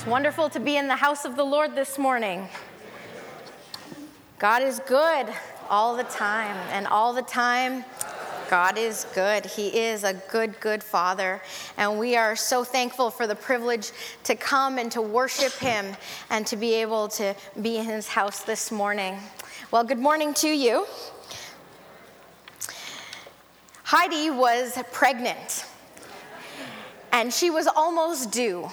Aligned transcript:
It's 0.00 0.06
wonderful 0.06 0.48
to 0.48 0.60
be 0.60 0.78
in 0.78 0.88
the 0.88 0.96
house 0.96 1.26
of 1.26 1.36
the 1.36 1.44
Lord 1.44 1.74
this 1.74 1.98
morning. 1.98 2.48
God 4.38 4.62
is 4.62 4.80
good 4.86 5.26
all 5.68 5.94
the 5.94 6.04
time, 6.04 6.56
and 6.72 6.86
all 6.86 7.12
the 7.12 7.20
time, 7.20 7.84
God 8.48 8.78
is 8.78 9.04
good. 9.14 9.44
He 9.44 9.78
is 9.78 10.02
a 10.02 10.14
good, 10.14 10.58
good 10.58 10.82
Father. 10.82 11.42
And 11.76 11.98
we 11.98 12.16
are 12.16 12.34
so 12.34 12.64
thankful 12.64 13.10
for 13.10 13.26
the 13.26 13.34
privilege 13.34 13.90
to 14.24 14.34
come 14.34 14.78
and 14.78 14.90
to 14.92 15.02
worship 15.02 15.52
Him 15.52 15.94
and 16.30 16.46
to 16.46 16.56
be 16.56 16.72
able 16.76 17.08
to 17.08 17.36
be 17.60 17.76
in 17.76 17.84
His 17.84 18.08
house 18.08 18.42
this 18.42 18.72
morning. 18.72 19.18
Well, 19.70 19.84
good 19.84 19.98
morning 19.98 20.32
to 20.32 20.48
you. 20.48 20.86
Heidi 23.82 24.30
was 24.30 24.78
pregnant, 24.92 25.66
and 27.12 27.30
she 27.30 27.50
was 27.50 27.66
almost 27.66 28.30
due. 28.30 28.70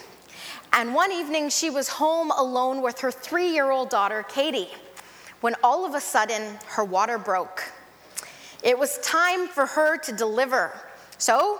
And 0.74 0.94
one 0.94 1.12
evening, 1.12 1.50
she 1.50 1.70
was 1.70 1.90
home 1.90 2.32
alone 2.32 2.82
with 2.82 3.00
her 3.00 3.12
three 3.12 3.50
year 3.50 3.72
old 3.72 3.90
daughter, 3.90 4.24
Katie, 4.24 4.70
when 5.42 5.56
all 5.64 5.86
of 5.86 5.96
a 5.96 6.02
sudden 6.02 6.58
her 6.68 6.84
water 6.84 7.18
broke. 7.18 7.64
It 8.64 8.78
was 8.78 8.98
time 9.00 9.48
for 9.48 9.66
her 9.66 9.98
to 9.98 10.12
deliver. 10.12 10.74
So 11.18 11.60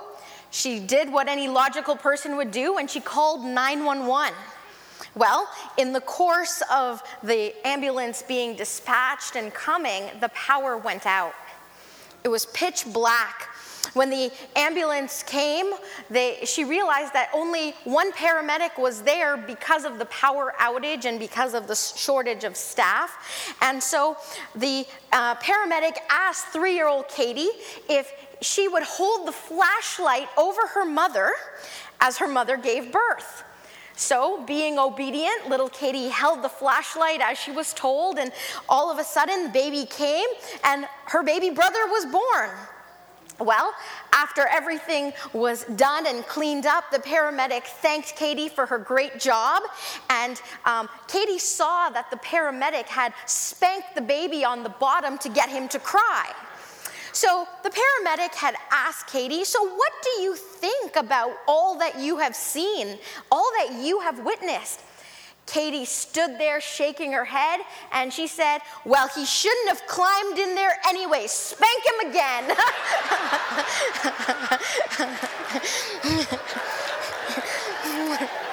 she 0.52 0.80
did 0.80 1.12
what 1.12 1.28
any 1.28 1.48
logical 1.48 1.96
person 1.96 2.38
would 2.38 2.52
do 2.52 2.78
and 2.78 2.90
she 2.90 3.00
called 3.00 3.44
911. 3.44 4.34
Well, 5.16 5.48
in 5.78 5.94
the 5.94 6.02
course 6.02 6.62
of 6.72 7.02
the 7.24 7.54
ambulance 7.66 8.22
being 8.22 8.56
dispatched 8.56 9.36
and 9.36 9.54
coming, 9.54 10.10
the 10.20 10.30
power 10.30 10.78
went 10.78 11.06
out. 11.06 11.34
It 12.24 12.30
was 12.30 12.46
pitch 12.48 12.86
black 12.92 13.50
when 13.94 14.10
the 14.10 14.32
ambulance 14.56 15.24
came, 15.24 15.72
they, 16.10 16.40
she 16.46 16.64
realized 16.64 17.14
that 17.14 17.30
only 17.34 17.72
one 17.84 18.12
paramedic 18.12 18.80
was 18.80 19.02
there 19.02 19.38
because 19.38 19.86
of 19.86 20.00
the 20.00 20.06
power 20.06 20.54
outage 20.60 21.06
and 21.06 21.20
because 21.20 21.54
of 21.54 21.68
the 21.68 21.76
shortage 21.76 22.44
of 22.44 22.56
staff. 22.56 23.56
And 23.62 23.82
so 23.82 24.18
the 24.56 24.86
uh, 25.12 25.36
paramedic 25.36 25.98
asked 26.10 26.48
three 26.48 26.74
year 26.74 26.88
old 26.88 27.08
Katie 27.08 27.50
if 27.90 28.12
she 28.42 28.68
would 28.68 28.84
hold 28.84 29.28
the 29.28 29.32
flashlight 29.32 30.28
over 30.38 30.68
her 30.68 30.86
mother 30.86 31.32
as 32.00 32.18
her 32.18 32.28
mother 32.28 32.58
gave 32.58 32.92
birth. 32.92 33.44
So, 33.96 34.44
being 34.46 34.78
obedient, 34.78 35.50
little 35.50 35.70
Katie 35.70 36.10
held 36.10 36.44
the 36.44 36.50
flashlight 36.50 37.20
as 37.20 37.40
she 37.40 37.52
was 37.52 37.74
told, 37.74 38.20
and 38.20 38.32
all 38.70 38.92
of 38.92 39.00
a 39.00 39.04
sudden 39.04 39.46
the 39.46 39.50
baby 39.50 39.88
came, 39.88 40.28
and 40.64 40.88
her 41.06 41.24
baby 41.24 41.50
brother 41.50 41.80
was 41.88 42.06
born. 42.06 42.52
Well, 43.40 43.74
after 44.14 44.48
everything 44.48 45.14
was 45.32 45.64
done 45.76 46.08
and 46.08 46.26
cleaned 46.26 46.66
up, 46.66 46.86
the 46.92 46.98
paramedic 46.98 47.64
thanked 47.64 48.16
Katie 48.16 48.50
for 48.50 48.66
her 48.66 48.80
great 48.80 49.20
job. 49.20 49.62
And 50.10 50.42
um, 50.66 50.90
Katie 51.08 51.38
saw 51.38 51.90
that 51.90 52.10
the 52.10 52.18
paramedic 52.18 52.86
had 52.86 53.14
spanked 53.28 53.94
the 53.94 54.02
baby 54.02 54.44
on 54.44 54.64
the 54.64 54.70
bottom 54.70 55.18
to 55.20 55.30
get 55.30 55.50
him 55.50 55.68
to 55.70 55.80
cry. 55.80 56.34
So 57.12 57.48
the 57.64 57.70
paramedic 57.70 58.36
had 58.36 58.56
asked 58.72 59.08
Katie, 59.08 59.44
So, 59.44 59.68
what 59.68 59.92
do 60.04 60.22
you 60.22 60.36
think 60.36 60.96
about 60.96 61.32
all 61.48 61.78
that 61.80 62.00
you 62.00 62.18
have 62.18 62.36
seen, 62.36 63.00
all 63.32 63.50
that 63.58 63.80
you 63.82 64.00
have 64.02 64.24
witnessed? 64.24 64.82
Katie 65.48 65.86
stood 65.86 66.38
there 66.38 66.62
shaking 66.62 67.14
her 67.14 67.26
head 67.26 67.62
and 67.92 68.14
she 68.14 68.28
said, 68.28 68.60
Well, 68.86 69.08
he 69.08 69.26
shouldn't 69.26 69.70
have 69.70 69.88
climbed 69.88 70.38
in 70.38 70.54
there 70.54 70.78
anyway. 70.88 71.26
Spank 71.28 71.84
him 71.86 72.10
again. 72.10 72.56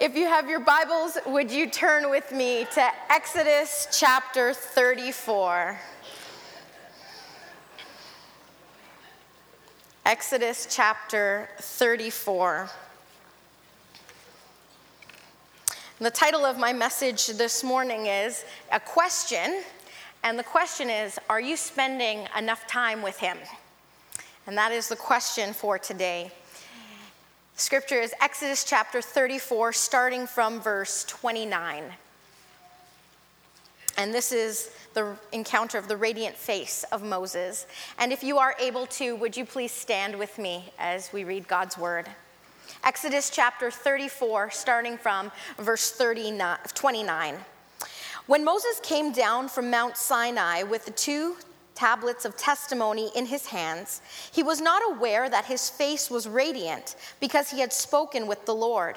If 0.00 0.16
you 0.16 0.26
have 0.26 0.48
your 0.48 0.60
Bibles, 0.60 1.18
would 1.26 1.50
you 1.50 1.68
turn 1.68 2.08
with 2.08 2.30
me 2.30 2.66
to 2.72 2.88
Exodus 3.10 3.88
chapter 3.90 4.54
34? 4.54 5.76
Exodus 10.08 10.66
chapter 10.70 11.50
34. 11.58 12.70
The 15.98 16.10
title 16.10 16.46
of 16.46 16.56
my 16.56 16.72
message 16.72 17.26
this 17.26 17.62
morning 17.62 18.06
is 18.06 18.46
A 18.72 18.80
Question, 18.80 19.60
and 20.24 20.38
the 20.38 20.44
question 20.44 20.88
is 20.88 21.18
Are 21.28 21.42
you 21.42 21.58
spending 21.58 22.26
enough 22.38 22.66
time 22.66 23.02
with 23.02 23.18
Him? 23.18 23.36
And 24.46 24.56
that 24.56 24.72
is 24.72 24.88
the 24.88 24.96
question 24.96 25.52
for 25.52 25.78
today. 25.78 26.32
Scripture 27.56 28.00
is 28.00 28.14
Exodus 28.22 28.64
chapter 28.64 29.02
34, 29.02 29.74
starting 29.74 30.26
from 30.26 30.58
verse 30.58 31.04
29. 31.04 31.84
And 33.98 34.14
this 34.14 34.32
is 34.32 34.70
the 34.94 35.16
encounter 35.32 35.78
of 35.78 35.88
the 35.88 35.96
radiant 35.96 36.36
face 36.36 36.84
of 36.92 37.02
Moses. 37.02 37.66
And 37.98 38.12
if 38.12 38.22
you 38.22 38.38
are 38.38 38.54
able 38.60 38.86
to, 38.86 39.16
would 39.16 39.36
you 39.36 39.44
please 39.44 39.72
stand 39.72 40.18
with 40.18 40.38
me 40.38 40.72
as 40.78 41.12
we 41.12 41.24
read 41.24 41.48
God's 41.48 41.78
word? 41.78 42.08
Exodus 42.84 43.30
chapter 43.30 43.70
34, 43.70 44.50
starting 44.50 44.98
from 44.98 45.32
verse 45.58 45.90
39, 45.90 46.58
29. 46.74 47.36
When 48.26 48.44
Moses 48.44 48.80
came 48.82 49.12
down 49.12 49.48
from 49.48 49.70
Mount 49.70 49.96
Sinai 49.96 50.62
with 50.62 50.84
the 50.84 50.90
two 50.90 51.36
tablets 51.74 52.24
of 52.24 52.36
testimony 52.36 53.10
in 53.14 53.24
his 53.24 53.46
hands, 53.46 54.02
he 54.32 54.42
was 54.42 54.60
not 54.60 54.82
aware 54.94 55.30
that 55.30 55.46
his 55.46 55.70
face 55.70 56.10
was 56.10 56.28
radiant 56.28 56.96
because 57.20 57.50
he 57.50 57.60
had 57.60 57.72
spoken 57.72 58.26
with 58.26 58.44
the 58.46 58.54
Lord. 58.54 58.96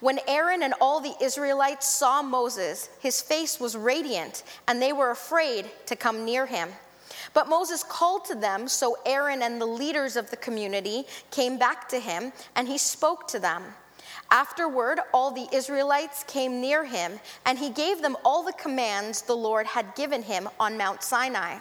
When 0.00 0.18
Aaron 0.26 0.62
and 0.62 0.74
all 0.80 1.00
the 1.00 1.14
Israelites 1.20 1.86
saw 1.86 2.22
Moses, 2.22 2.88
his 3.00 3.20
face 3.20 3.60
was 3.60 3.76
radiant, 3.76 4.42
and 4.66 4.80
they 4.80 4.92
were 4.92 5.10
afraid 5.10 5.66
to 5.86 5.94
come 5.94 6.24
near 6.24 6.46
him. 6.46 6.70
But 7.34 7.48
Moses 7.48 7.82
called 7.82 8.24
to 8.26 8.34
them, 8.34 8.66
so 8.66 8.96
Aaron 9.04 9.42
and 9.42 9.60
the 9.60 9.66
leaders 9.66 10.16
of 10.16 10.30
the 10.30 10.36
community 10.36 11.04
came 11.30 11.58
back 11.58 11.88
to 11.90 12.00
him, 12.00 12.32
and 12.56 12.66
he 12.66 12.78
spoke 12.78 13.28
to 13.28 13.38
them. 13.38 13.62
Afterward, 14.30 15.00
all 15.12 15.32
the 15.32 15.48
Israelites 15.52 16.24
came 16.24 16.60
near 16.60 16.84
him, 16.84 17.20
and 17.44 17.58
he 17.58 17.68
gave 17.68 18.00
them 18.00 18.16
all 18.24 18.42
the 18.42 18.52
commands 18.52 19.22
the 19.22 19.36
Lord 19.36 19.66
had 19.66 19.94
given 19.96 20.22
him 20.22 20.48
on 20.58 20.78
Mount 20.78 21.02
Sinai. 21.02 21.58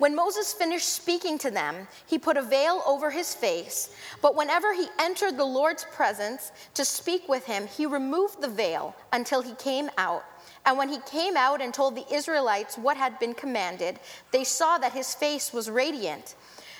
When 0.00 0.16
Moses 0.16 0.54
finished 0.54 0.88
speaking 0.88 1.36
to 1.40 1.50
them, 1.50 1.86
he 2.06 2.18
put 2.18 2.38
a 2.38 2.42
veil 2.42 2.82
over 2.86 3.10
his 3.10 3.34
face. 3.34 3.94
But 4.22 4.34
whenever 4.34 4.72
he 4.72 4.88
entered 4.98 5.36
the 5.36 5.44
Lord's 5.44 5.84
presence 5.92 6.52
to 6.72 6.86
speak 6.86 7.28
with 7.28 7.44
him, 7.44 7.66
he 7.66 7.84
removed 7.84 8.40
the 8.40 8.48
veil 8.48 8.96
until 9.12 9.42
he 9.42 9.52
came 9.56 9.90
out. 9.98 10.24
And 10.64 10.78
when 10.78 10.88
he 10.88 11.00
came 11.00 11.36
out 11.36 11.60
and 11.60 11.74
told 11.74 11.94
the 11.94 12.10
Israelites 12.10 12.78
what 12.78 12.96
had 12.96 13.18
been 13.18 13.34
commanded, 13.34 14.00
they 14.32 14.42
saw 14.42 14.78
that 14.78 14.94
his 14.94 15.14
face 15.14 15.52
was 15.52 15.68
radiant. 15.68 16.34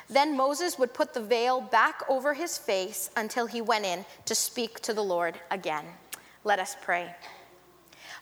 Then 0.09 0.35
Moses 0.35 0.79
would 0.79 0.95
put 0.95 1.13
the 1.13 1.23
veil 1.23 1.61
back 1.61 2.01
over 2.09 2.33
his 2.33 2.57
face 2.57 3.11
until 3.19 3.45
he 3.45 3.61
went 3.61 3.85
in 3.85 4.07
to 4.25 4.35
speak 4.35 4.81
to 4.81 4.95
the 4.95 5.05
Lord 5.05 5.39
again. 5.51 5.85
Let 6.43 6.59
us 6.59 6.75
pray. 6.81 7.15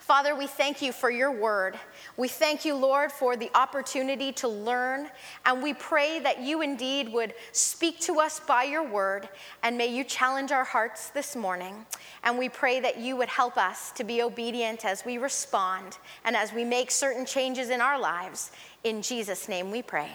Father, 0.09 0.35
we 0.35 0.47
thank 0.47 0.81
you 0.81 0.91
for 0.91 1.11
your 1.11 1.31
word. 1.31 1.79
We 2.17 2.29
thank 2.29 2.65
you, 2.65 2.75
Lord, 2.75 3.13
for 3.13 3.37
the 3.37 3.51
opportunity 3.55 4.33
to 4.33 4.49
learn. 4.49 5.11
And 5.45 5.63
we 5.63 5.75
pray 5.75 6.19
that 6.21 6.41
you 6.41 6.63
indeed 6.63 7.13
would 7.13 7.35
speak 7.53 8.01
to 8.01 8.19
us 8.19 8.41
by 8.41 8.63
your 8.63 8.83
word. 8.83 9.29
And 9.63 9.77
may 9.77 9.89
you 9.89 10.05
challenge 10.05 10.51
our 10.51 10.65
hearts 10.65 11.11
this 11.11 11.37
morning. 11.37 11.85
And 12.25 12.39
we 12.39 12.49
pray 12.49 12.81
that 12.81 12.97
you 12.97 13.17
would 13.17 13.29
help 13.29 13.59
us 13.59 13.91
to 13.93 14.03
be 14.03 14.23
obedient 14.23 14.87
as 14.87 15.05
we 15.05 15.19
respond 15.19 15.99
and 16.25 16.35
as 16.35 16.55
we 16.55 16.65
make 16.65 16.91
certain 16.91 17.27
changes 17.27 17.69
in 17.69 17.83
our 17.83 18.01
lives. 18.01 18.51
In 18.85 19.03
Jesus' 19.03 19.47
name 19.47 19.71
we 19.71 19.83
pray. 19.83 20.09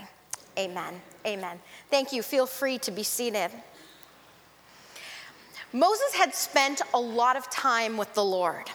Amen. 0.58 1.00
Amen. 1.24 1.60
Thank 1.92 2.12
you. 2.12 2.24
Feel 2.24 2.48
free 2.48 2.80
to 2.80 2.90
be 2.90 3.04
seated. 3.04 3.52
Moses 5.72 6.16
had 6.16 6.34
spent 6.34 6.82
a 6.96 7.00
lot 7.00 7.38
of 7.38 7.48
time 7.52 7.96
with 7.96 8.12
the 8.16 8.26
Lord. 8.26 8.72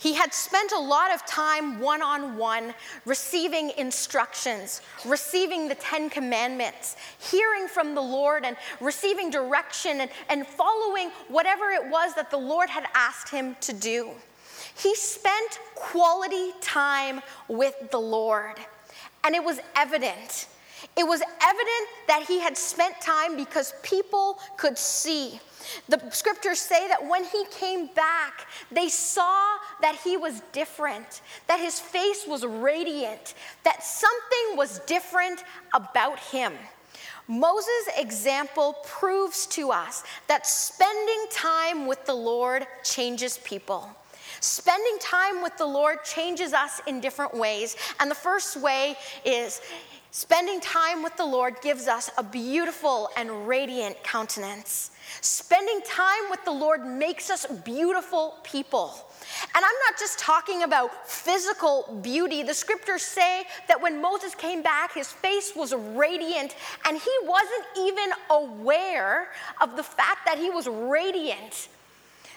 He 0.00 0.14
had 0.14 0.32
spent 0.32 0.72
a 0.72 0.78
lot 0.78 1.12
of 1.12 1.26
time 1.26 1.78
one 1.78 2.00
on 2.00 2.38
one 2.38 2.72
receiving 3.04 3.70
instructions, 3.76 4.80
receiving 5.04 5.68
the 5.68 5.74
Ten 5.74 6.08
Commandments, 6.08 6.96
hearing 7.18 7.68
from 7.68 7.94
the 7.94 8.00
Lord, 8.00 8.46
and 8.46 8.56
receiving 8.80 9.28
direction 9.28 10.00
and, 10.00 10.10
and 10.30 10.46
following 10.46 11.10
whatever 11.28 11.68
it 11.70 11.86
was 11.90 12.14
that 12.14 12.30
the 12.30 12.38
Lord 12.38 12.70
had 12.70 12.84
asked 12.94 13.28
him 13.28 13.56
to 13.60 13.74
do. 13.74 14.12
He 14.74 14.94
spent 14.94 15.58
quality 15.74 16.52
time 16.62 17.20
with 17.48 17.74
the 17.90 18.00
Lord, 18.00 18.56
and 19.22 19.34
it 19.34 19.44
was 19.44 19.60
evident. 19.76 20.46
It 20.96 21.06
was 21.06 21.20
evident 21.20 21.88
that 22.06 22.24
he 22.26 22.40
had 22.40 22.56
spent 22.56 23.00
time 23.00 23.36
because 23.36 23.74
people 23.82 24.38
could 24.56 24.78
see. 24.78 25.40
The 25.88 26.00
scriptures 26.10 26.58
say 26.58 26.88
that 26.88 27.06
when 27.06 27.24
he 27.24 27.44
came 27.50 27.88
back, 27.88 28.46
they 28.70 28.88
saw 28.88 29.56
that 29.82 29.96
he 30.02 30.16
was 30.16 30.42
different, 30.52 31.20
that 31.46 31.60
his 31.60 31.78
face 31.78 32.24
was 32.26 32.44
radiant, 32.44 33.34
that 33.64 33.82
something 33.82 34.56
was 34.56 34.80
different 34.80 35.44
about 35.74 36.18
him. 36.18 36.52
Moses' 37.28 37.88
example 37.96 38.74
proves 38.84 39.46
to 39.46 39.70
us 39.70 40.02
that 40.26 40.46
spending 40.46 41.26
time 41.30 41.86
with 41.86 42.04
the 42.04 42.14
Lord 42.14 42.66
changes 42.82 43.38
people. 43.38 43.88
Spending 44.40 44.98
time 45.00 45.42
with 45.42 45.56
the 45.56 45.66
Lord 45.66 46.02
changes 46.02 46.52
us 46.52 46.80
in 46.86 47.00
different 47.00 47.34
ways. 47.34 47.76
And 48.00 48.10
the 48.10 48.16
first 48.16 48.56
way 48.56 48.96
is 49.24 49.60
spending 50.10 50.60
time 50.60 51.02
with 51.02 51.16
the 51.16 51.24
Lord 51.24 51.56
gives 51.62 51.88
us 51.88 52.10
a 52.18 52.22
beautiful 52.22 53.08
and 53.16 53.46
radiant 53.46 54.02
countenance. 54.02 54.90
Spending 55.20 55.80
time 55.86 56.30
with 56.30 56.44
the 56.44 56.52
Lord 56.52 56.84
makes 56.86 57.30
us 57.30 57.46
beautiful 57.64 58.36
people. 58.42 58.94
And 59.54 59.64
I'm 59.64 59.78
not 59.86 59.98
just 59.98 60.18
talking 60.18 60.62
about 60.62 61.08
physical 61.08 62.00
beauty. 62.02 62.42
The 62.42 62.54
scriptures 62.54 63.02
say 63.02 63.44
that 63.68 63.80
when 63.80 64.00
Moses 64.00 64.34
came 64.34 64.62
back, 64.62 64.94
his 64.94 65.08
face 65.08 65.52
was 65.54 65.74
radiant, 65.74 66.54
and 66.86 66.96
he 66.96 67.10
wasn't 67.24 67.64
even 67.78 68.10
aware 68.30 69.28
of 69.60 69.76
the 69.76 69.82
fact 69.82 70.26
that 70.26 70.38
he 70.38 70.50
was 70.50 70.66
radiant. 70.66 71.68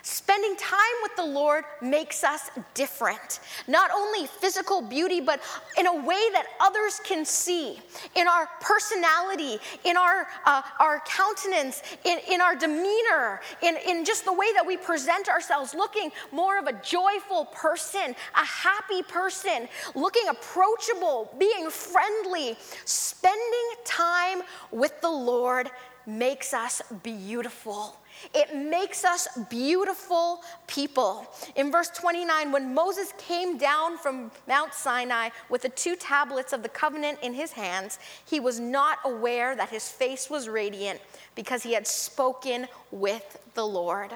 Spending 0.06 0.58
time 0.58 0.78
with 1.02 1.16
the 1.16 1.24
Lord 1.24 1.64
makes 1.82 2.26
us 2.26 2.52
different. 2.74 3.40
Not 3.70 3.90
only 3.96 4.28
physical 4.28 4.82
beauty, 4.82 5.22
but 5.22 5.40
in 5.78 5.88
a 5.88 5.96
way 5.96 6.22
that 6.34 6.46
others 6.60 7.00
can 7.06 7.24
see. 7.24 7.80
In 8.18 8.28
our 8.28 8.50
personality, 8.60 9.60
in 9.86 9.96
our, 9.96 10.28
uh, 10.46 10.62
our 10.82 11.02
countenance, 11.06 11.84
in, 12.04 12.20
in 12.30 12.42
our 12.42 12.54
demeanor, 12.54 13.40
in, 13.62 13.78
in 13.88 14.04
just 14.04 14.26
the 14.26 14.34
way 14.34 14.48
that 14.56 14.68
we 14.68 14.76
present 14.76 15.30
ourselves, 15.30 15.74
looking 15.74 16.12
more 16.34 16.60
of 16.60 16.68
a 16.68 16.74
joyful 16.82 17.46
person, 17.46 18.14
a 18.36 18.46
happy 18.46 19.04
person, 19.04 19.70
looking 19.96 20.28
approachable, 20.28 21.34
being 21.40 21.70
friendly. 21.70 22.58
Spending 22.84 23.70
time 23.86 24.42
with 24.70 25.00
the 25.00 25.10
Lord 25.10 25.72
makes 26.06 26.54
us 26.54 26.82
beautiful. 27.04 27.96
It 28.34 28.56
makes 28.56 29.04
us 29.04 29.28
beautiful 29.50 30.42
people. 30.68 31.28
In 31.56 31.72
verse 31.72 31.90
29, 31.90 32.52
when 32.52 32.74
Moses 32.74 33.14
came 33.18 33.58
down 33.58 33.98
from 33.98 34.32
Mount 34.48 34.74
Sinai 34.74 35.30
with 35.50 35.62
the 35.62 35.70
two 35.70 35.96
tablets 35.96 36.54
of 36.54 36.64
the 36.64 36.70
covenant 36.70 37.20
in 37.22 37.34
his 37.34 37.52
hands, 37.52 38.00
he 38.26 38.40
was 38.40 38.60
not 38.60 39.00
aware 39.06 39.56
that 39.56 39.70
his 39.70 39.90
face 39.90 40.30
was 40.30 40.48
radiant 40.48 41.00
because 41.36 41.64
he 41.64 41.74
had 41.74 41.88
spoken 41.88 42.68
with 42.92 43.40
the 43.54 43.66
Lord. 43.66 44.12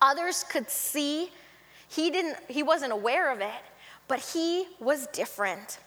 Others 0.00 0.44
could 0.44 0.70
see, 0.70 1.30
he 1.88 2.10
didn't 2.10 2.36
he 2.48 2.62
wasn't 2.62 2.92
aware 2.92 3.32
of 3.32 3.40
it, 3.40 3.62
but 4.08 4.20
he 4.20 4.66
was 4.80 5.06
different. 5.08 5.78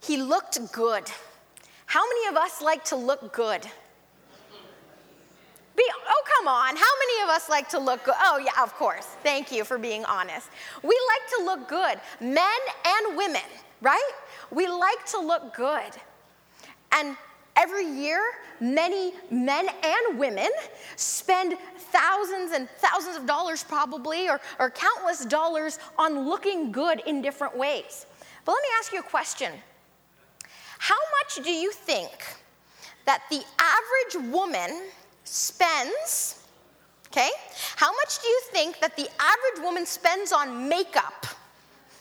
He 0.00 0.16
looked 0.16 0.58
good. 0.72 1.10
How 1.86 2.02
many 2.02 2.28
of 2.28 2.36
us 2.36 2.60
like 2.60 2.84
to 2.86 2.96
look 2.96 3.32
good? 3.32 3.66
Oh, 5.78 6.22
come 6.36 6.48
on. 6.48 6.76
How 6.76 6.92
many 7.00 7.22
of 7.22 7.28
us 7.30 7.48
like 7.48 7.68
to 7.70 7.78
look 7.78 8.04
good? 8.04 8.14
Oh, 8.20 8.38
yeah, 8.38 8.62
of 8.62 8.74
course. 8.74 9.06
Thank 9.22 9.50
you 9.50 9.64
for 9.64 9.78
being 9.78 10.04
honest. 10.04 10.48
We 10.82 10.98
like 11.08 11.30
to 11.38 11.44
look 11.44 11.68
good, 11.68 12.00
men 12.20 12.60
and 12.86 13.16
women, 13.16 13.42
right? 13.80 14.10
We 14.50 14.68
like 14.68 15.04
to 15.06 15.20
look 15.20 15.54
good. 15.54 15.90
And 16.92 17.16
every 17.56 17.86
year, 17.86 18.20
many 18.60 19.14
men 19.30 19.66
and 19.82 20.18
women 20.18 20.50
spend 20.96 21.54
thousands 21.76 22.52
and 22.52 22.68
thousands 22.78 23.16
of 23.16 23.26
dollars, 23.26 23.64
probably, 23.64 24.28
or, 24.28 24.40
or 24.58 24.70
countless 24.70 25.24
dollars 25.24 25.78
on 25.98 26.28
looking 26.28 26.72
good 26.72 27.02
in 27.06 27.22
different 27.22 27.56
ways. 27.56 28.06
But 28.44 28.52
let 28.52 28.62
me 28.62 28.68
ask 28.78 28.92
you 28.92 29.00
a 29.00 29.02
question 29.02 29.52
How 30.78 30.98
much 31.20 31.44
do 31.44 31.52
you 31.52 31.72
think 31.72 32.12
that 33.06 33.22
the 33.30 33.42
average 33.58 34.32
woman 34.32 34.70
spends, 35.24 36.42
okay, 37.08 37.30
how 37.76 37.90
much 37.92 38.20
do 38.22 38.28
you 38.28 38.40
think 38.52 38.80
that 38.80 38.96
the 38.96 39.08
average 39.18 39.64
woman 39.64 39.86
spends 39.86 40.32
on 40.32 40.68
makeup? 40.68 41.26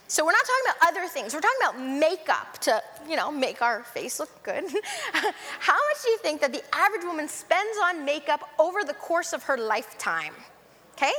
So 0.08 0.24
we're 0.24 0.34
not 0.34 0.46
talking 0.46 0.64
about 0.66 0.90
other 0.90 1.08
things. 1.08 1.34
We're 1.34 1.42
talking 1.42 1.60
about 1.62 1.80
makeup 2.00 2.60
to, 2.60 2.84
you 3.10 3.16
know, 3.16 3.32
make 3.32 3.64
our 3.64 3.84
face 3.84 4.20
look 4.20 4.44
good. 4.44 4.64
how 5.60 5.74
much 5.74 6.04
do 6.04 6.12
you 6.12 6.18
think 6.20 6.40
that 6.42 6.54
the 6.54 6.62
average 6.76 7.04
woman 7.04 7.28
spends 7.28 7.78
on 7.84 8.06
makeup 8.06 8.48
over 8.60 8.84
the 8.84 8.94
course 8.94 9.34
of 9.34 9.42
her 9.44 9.58
lifetime? 9.58 10.34
Okay? 10.96 11.14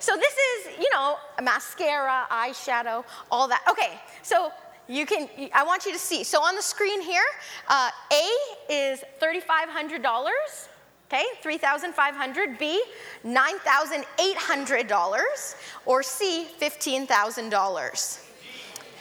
So 0.00 0.16
this 0.16 0.32
is, 0.32 0.78
you 0.80 0.90
know, 0.92 1.18
mascara, 1.40 2.26
eyeshadow, 2.32 3.04
all 3.30 3.46
that. 3.46 3.62
Okay, 3.70 4.00
so 4.22 4.50
you 4.88 5.06
can, 5.06 5.28
I 5.54 5.62
want 5.62 5.86
you 5.86 5.92
to 5.92 5.98
see. 5.98 6.24
So 6.24 6.42
on 6.42 6.56
the 6.56 6.62
screen 6.62 7.00
here, 7.00 7.22
uh, 7.68 7.90
A 8.10 8.72
is 8.72 9.04
$3,500. 9.22 10.71
Okay, 11.12 11.26
3,500. 11.42 12.56
B, 12.58 12.82
$9,800. 13.22 15.54
Or 15.84 16.02
C, 16.02 16.46
$15,000. 16.58 18.20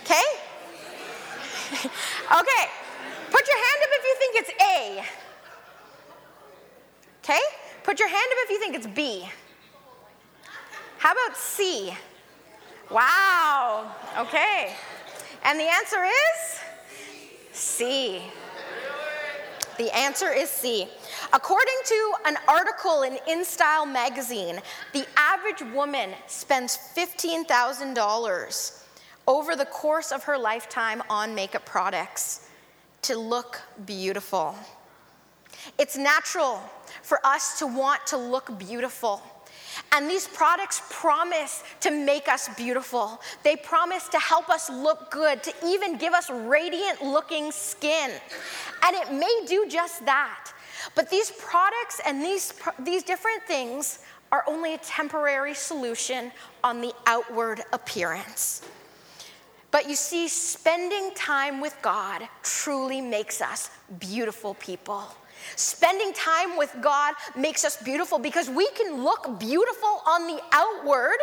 Okay? 0.03 0.11
okay, 1.71 2.67
put 3.29 3.47
your 3.47 3.55
hand 3.55 3.81
up 3.81 3.89
if 3.93 4.03
you 4.03 4.15
think 4.19 4.35
it's 4.35 4.51
A. 4.61 5.05
Okay? 7.23 7.39
Put 7.83 7.97
your 7.97 8.09
hand 8.09 8.27
up 8.29 8.37
if 8.39 8.49
you 8.49 8.59
think 8.59 8.75
it's 8.75 8.87
B. 8.87 9.25
How 10.97 11.13
about 11.13 11.37
C? 11.37 11.95
Wow. 12.89 13.89
Okay. 14.19 14.75
And 15.45 15.57
the 15.57 15.63
answer 15.63 16.03
is 16.03 16.59
C. 17.53 18.21
The 19.81 19.97
answer 19.97 20.31
is 20.31 20.51
C. 20.51 20.87
According 21.33 21.73
to 21.85 22.13
an 22.27 22.37
article 22.47 23.01
in 23.01 23.17
InStyle 23.27 23.91
magazine, 23.91 24.61
the 24.93 25.07
average 25.17 25.63
woman 25.73 26.11
spends 26.27 26.77
$15,000 26.95 28.83
over 29.25 29.55
the 29.55 29.65
course 29.65 30.11
of 30.11 30.25
her 30.25 30.37
lifetime 30.37 31.01
on 31.09 31.33
makeup 31.33 31.65
products 31.65 32.47
to 33.01 33.17
look 33.17 33.59
beautiful. 33.87 34.53
It's 35.79 35.97
natural 35.97 36.61
for 37.01 37.19
us 37.25 37.57
to 37.57 37.65
want 37.65 38.05
to 38.05 38.17
look 38.17 38.59
beautiful. 38.59 39.23
And 39.93 40.09
these 40.09 40.27
products 40.27 40.81
promise 40.89 41.63
to 41.81 41.91
make 41.91 42.29
us 42.29 42.49
beautiful. 42.55 43.19
They 43.43 43.57
promise 43.57 44.07
to 44.09 44.19
help 44.19 44.49
us 44.49 44.69
look 44.69 45.11
good, 45.11 45.43
to 45.43 45.53
even 45.65 45.97
give 45.97 46.13
us 46.13 46.29
radiant 46.29 47.03
looking 47.03 47.51
skin. 47.51 48.11
And 48.83 48.95
it 48.95 49.11
may 49.11 49.45
do 49.47 49.67
just 49.69 50.05
that. 50.05 50.53
But 50.95 51.09
these 51.09 51.31
products 51.31 51.99
and 52.05 52.21
these, 52.21 52.53
these 52.79 53.03
different 53.03 53.43
things 53.43 53.99
are 54.31 54.45
only 54.47 54.75
a 54.75 54.77
temporary 54.77 55.53
solution 55.53 56.31
on 56.63 56.79
the 56.79 56.93
outward 57.05 57.61
appearance. 57.73 58.61
But 59.71 59.87
you 59.89 59.95
see, 59.95 60.27
spending 60.27 61.11
time 61.15 61.61
with 61.61 61.75
God 61.81 62.27
truly 62.43 63.01
makes 63.01 63.41
us 63.41 63.69
beautiful 63.99 64.53
people. 64.55 65.03
Spending 65.55 66.13
time 66.13 66.57
with 66.57 66.75
God 66.81 67.13
makes 67.35 67.63
us 67.65 67.81
beautiful 67.81 68.19
because 68.19 68.49
we 68.49 68.69
can 68.71 69.03
look 69.03 69.39
beautiful 69.39 70.01
on 70.05 70.27
the 70.27 70.41
outward 70.51 71.17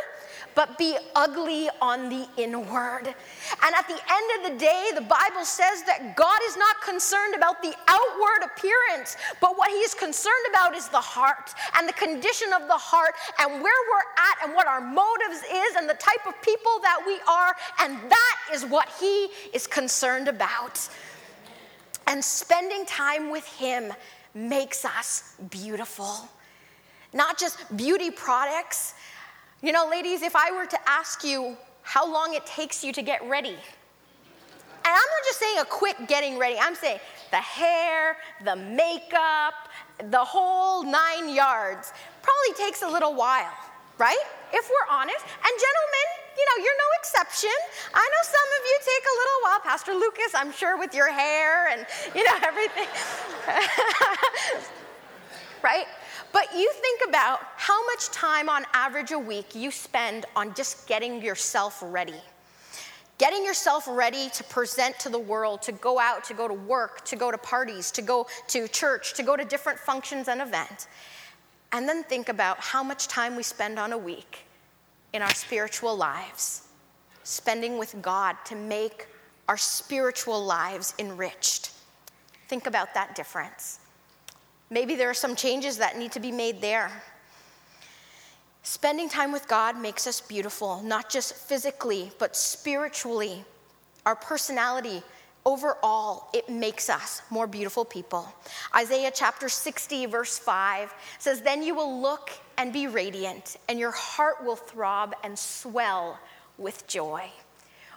but 0.59 0.77
be 0.77 0.97
ugly 1.15 1.69
on 1.81 2.09
the 2.09 2.27
inward. 2.37 3.15
And 3.63 3.75
at 3.77 3.87
the 3.87 3.95
end 3.95 4.29
of 4.45 4.51
the 4.51 4.59
day, 4.59 4.91
the 4.93 5.03
Bible 5.03 5.45
says 5.45 5.85
that 5.85 6.17
God 6.17 6.41
is 6.49 6.57
not 6.57 6.81
concerned 6.83 7.37
about 7.37 7.63
the 7.63 7.73
outward 7.87 8.43
appearance, 8.43 9.17
but 9.41 9.57
what 9.57 9.71
He 9.71 9.77
is 9.77 9.95
concerned 9.95 10.47
about 10.51 10.77
is 10.77 10.89
the 10.89 11.01
heart 11.01 11.55
and 11.77 11.89
the 11.89 11.93
condition 11.93 12.53
of 12.53 12.67
the 12.67 12.77
heart 12.77 13.15
and 13.39 13.63
where 13.63 13.63
we're 13.63 14.09
at 14.19 14.47
and 14.47 14.53
what 14.53 14.67
our 14.67 14.81
motives 14.81 15.43
is 15.43 15.77
and 15.77 15.89
the 15.89 15.95
type 15.95 16.27
of 16.27 16.35
people 16.43 16.81
that 16.83 17.01
we 17.07 17.21
are. 17.29 17.55
And 17.79 18.11
that 18.11 18.37
is 18.53 18.67
what 18.67 18.89
He 18.99 19.29
is 19.53 19.69
concerned 19.69 20.27
about. 20.27 20.89
And 22.09 22.25
spending 22.25 22.87
time 22.87 23.31
with 23.31 23.47
Him 23.47 23.93
makes 24.35 24.85
us 24.85 25.35
beautiful. 25.51 26.27
Not 27.13 27.39
just 27.39 27.77
beauty 27.77 28.11
products, 28.11 28.95
you 29.61 29.73
know, 29.73 29.89
ladies, 29.91 30.23
if 30.23 30.35
I 30.35 30.51
were 30.53 30.67
to 30.67 30.79
ask 30.89 31.23
you 31.23 31.57
how 31.83 32.11
long 32.11 32.35
it 32.35 32.47
takes 32.47 32.83
you 32.83 32.93
to 32.93 33.03
get 33.03 33.23
ready, 33.29 33.51
and 33.51 34.87
I'm 34.87 34.95
not 34.95 35.25
just 35.25 35.39
saying 35.39 35.59
a 35.59 35.65
quick 35.65 35.97
getting 36.07 36.39
ready, 36.39 36.57
I'm 36.59 36.75
saying 36.75 37.01
the 37.31 37.37
hair, 37.37 38.17
the 38.45 38.57
makeup, 38.57 39.69
the 40.11 40.25
whole 40.25 40.85
nine 40.85 41.29
yards 41.29 41.93
probably 42.23 42.65
takes 42.65 42.83
a 42.83 42.89
little 42.89 43.15
while, 43.15 43.53
right? 43.99 44.25
If 44.53 44.71
we're 44.71 44.95
honest. 44.95 45.25
And 45.25 45.53
gentlemen, 45.61 46.18
you 46.39 46.45
know, 46.47 46.57
you're 46.65 46.79
no 46.79 46.91
exception. 47.01 47.57
I 47.93 47.99
know 47.99 48.23
some 48.23 48.49
of 48.59 48.65
you 48.65 48.79
take 48.81 49.05
a 49.05 49.15
little 49.19 49.41
while. 49.43 49.61
Pastor 49.61 49.95
Lucas, 49.95 50.33
I'm 50.35 50.53
sure 50.53 50.79
with 50.79 50.95
your 50.95 51.11
hair 51.11 51.69
and, 51.69 51.87
you 52.15 52.25
know, 52.25 52.39
everything. 52.47 52.87
right? 55.63 55.87
But 56.33 56.55
you 56.57 56.71
think 56.81 57.03
about 57.09 57.41
how 57.57 57.85
much 57.87 58.09
time 58.11 58.49
on 58.49 58.65
average 58.73 59.11
a 59.11 59.19
week 59.19 59.53
you 59.55 59.73
spend 59.73 60.27
on 60.37 60.55
just 60.55 60.87
getting 60.87 61.21
yourself 61.23 61.83
ready. 61.85 62.21
Getting 63.17 63.45
yourself 63.45 63.89
ready 63.91 64.29
to 64.31 64.45
present 64.45 64.97
to 65.01 65.09
the 65.09 65.19
world, 65.19 65.63
to 65.63 65.73
go 65.73 65.99
out, 65.99 66.23
to 66.25 66.35
go 66.35 66.47
to 66.47 66.55
work, 66.55 67.05
to 67.07 67.17
go 67.17 67.33
to 67.33 67.39
parties, 67.39 67.91
to 67.93 68.03
go 68.03 68.29
to 68.47 68.69
church, 68.69 69.15
to 69.15 69.25
go 69.25 69.37
to 69.37 69.45
different 69.45 69.81
functions 69.81 70.29
and 70.29 70.41
events. 70.41 70.87
And 71.73 71.89
then 71.89 72.05
think 72.05 72.29
about 72.29 72.61
how 72.61 72.85
much 72.85 73.09
time 73.09 73.35
we 73.35 73.43
spend 73.43 73.77
on 73.77 73.93
a 73.93 73.99
week 73.99 74.45
in 75.13 75.23
our 75.23 75.35
spiritual 75.35 75.97
lives, 75.97 76.69
spending 77.23 77.79
with 77.79 77.95
God 78.03 78.37
to 78.47 78.55
make 78.55 79.07
our 79.49 79.57
spiritual 79.57 80.45
lives 80.45 80.95
enriched. 80.99 81.73
Think 82.49 82.67
about 82.67 82.95
that 82.95 83.15
difference. 83.15 83.81
Maybe 84.71 84.95
there 84.95 85.09
are 85.09 85.15
some 85.15 85.35
changes 85.35 85.79
that 85.79 85.99
need 85.99 86.13
to 86.13 86.21
be 86.21 86.33
made 86.33 86.61
there. 86.61 86.91
Spending 88.63 89.09
time 89.09 89.33
with 89.33 89.49
God 89.49 89.81
makes 89.81 90.07
us 90.07 90.21
beautiful, 90.21 90.83
not 90.83 91.09
just 91.09 91.35
physically, 91.35 92.11
but 92.19 92.37
spiritually. 92.37 93.45
Our 94.05 94.15
personality, 94.15 95.03
overall, 95.45 96.29
it 96.33 96.49
makes 96.49 96.91
us 96.91 97.23
more 97.31 97.47
beautiful 97.47 97.85
people. 97.85 98.33
Isaiah 98.75 99.13
chapter 99.15 99.49
60, 99.49 100.07
verse 100.07 100.39
5 100.39 100.93
says, 101.19 101.41
Then 101.43 101.63
you 101.63 101.75
will 101.75 102.01
look 102.01 102.31
and 102.57 102.73
be 102.73 102.87
radiant, 102.87 103.57
and 103.69 103.79
your 103.79 103.93
heart 103.93 104.45
will 104.45 104.57
throb 104.57 105.15
and 105.25 105.39
swell 105.39 106.19
with 106.59 106.87
joy. 106.87 107.31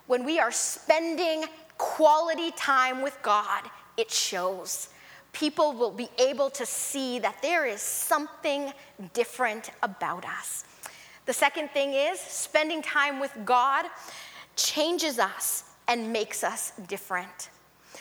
When 0.08 0.24
we 0.26 0.40
are 0.40 0.52
spending 0.52 1.46
quality 1.78 2.52
time 2.52 3.02
with 3.02 3.18
God, 3.22 3.64
it 3.98 4.12
shows 4.12 4.90
people 5.34 5.74
will 5.74 5.92
be 5.92 6.10
able 6.20 6.50
to 6.50 6.66
see 6.66 7.20
that 7.20 7.42
there 7.42 7.66
is 7.66 7.82
something 7.82 8.72
different 9.14 9.72
about 9.82 10.26
us. 10.26 10.66
The 11.26 11.34
second 11.34 11.70
thing 11.72 11.94
is 11.94 12.20
spending 12.20 12.82
time 12.82 13.20
with 13.20 13.36
God 13.46 13.86
changes 14.56 15.20
us 15.20 15.71
and 15.92 16.14
makes 16.14 16.42
us 16.42 16.72
different. 16.88 17.50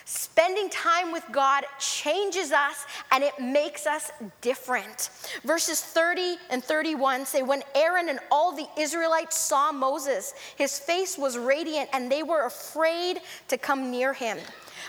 Spending 0.05 0.71
time 0.71 1.11
with 1.11 1.25
God 1.33 1.65
changes 1.81 2.53
us 2.53 2.87
and 3.11 3.25
it 3.25 3.33
makes 3.41 3.85
us 3.85 4.13
different. 4.41 5.11
Verses 5.45 5.83
30 5.83 6.37
and 6.51 6.63
31 6.63 7.27
say, 7.27 7.43
When 7.43 7.65
Aaron 7.75 8.09
and 8.09 8.21
all 8.31 8.53
the 8.53 8.69
Israelites 8.79 9.37
saw 9.37 9.73
Moses, 9.73 10.35
his 10.57 10.79
face 10.79 11.19
was 11.19 11.37
radiant 11.37 11.91
and 11.93 12.11
they 12.11 12.23
were 12.23 12.47
afraid 12.47 13.21
to 13.49 13.59
come 13.59 13.91
near 13.91 14.13
him. 14.13 14.39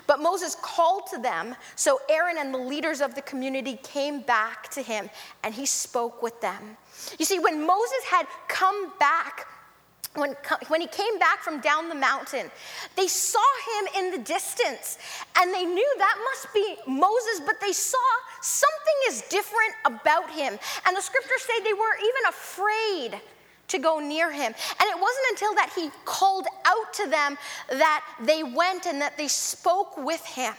But 0.06 0.22
Moses 0.22 0.56
called 0.62 1.08
to 1.08 1.18
them, 1.18 1.56
so 1.76 2.00
Aaron 2.08 2.38
and 2.38 2.54
the 2.54 2.60
leaders 2.60 3.02
of 3.02 3.16
the 3.16 3.22
community 3.24 3.80
came 3.82 4.22
back 4.22 4.70
to 4.72 4.82
him 4.84 5.10
and 5.44 5.56
he 5.56 5.66
spoke 5.66 6.22
with 6.22 6.40
them. 6.40 6.78
You 7.18 7.26
see, 7.26 7.40
when 7.40 7.66
Moses 7.66 8.04
had 8.06 8.28
come 8.48 8.94
back, 9.00 9.48
when, 10.16 10.36
when 10.68 10.82
he 10.82 10.88
came 10.88 11.18
back 11.20 11.42
from 11.42 11.62
down 11.62 11.88
the 11.88 11.96
mountain, 11.96 12.52
they 12.98 13.08
saw 13.08 13.40
him 13.80 14.04
in 14.04 14.12
the 14.12 14.18
distance 14.18 14.98
and 15.38 15.54
they 15.54 15.64
knew 15.64 15.96
that 15.98 16.18
must 16.32 16.54
be 16.54 16.76
Moses, 16.86 17.42
but 17.46 17.62
they 17.62 17.72
saw 17.72 17.98
something 18.42 18.94
is 19.08 19.22
different 19.30 19.74
about 19.86 20.30
him. 20.30 20.58
And 20.86 20.98
the 20.98 21.02
scriptures 21.02 21.42
say 21.42 21.64
they 21.64 21.74
were 21.74 21.96
even 21.98 22.30
afraid 22.30 23.22
to 23.70 23.80
go 23.80 24.00
near 24.00 24.32
him. 24.32 24.54
And 24.54 24.90
it 24.90 25.00
wasn't 25.00 25.26
until 25.32 25.56
that 25.56 25.72
he 25.74 25.90
called 26.04 26.48
out 26.66 26.94
to 26.96 27.08
them 27.08 27.38
that 27.70 28.04
they 28.22 28.44
went 28.44 28.86
and 28.86 29.02
that 29.02 29.18
they 29.18 29.30
spoke 29.30 29.98
with 29.98 30.26
him. 30.26 30.54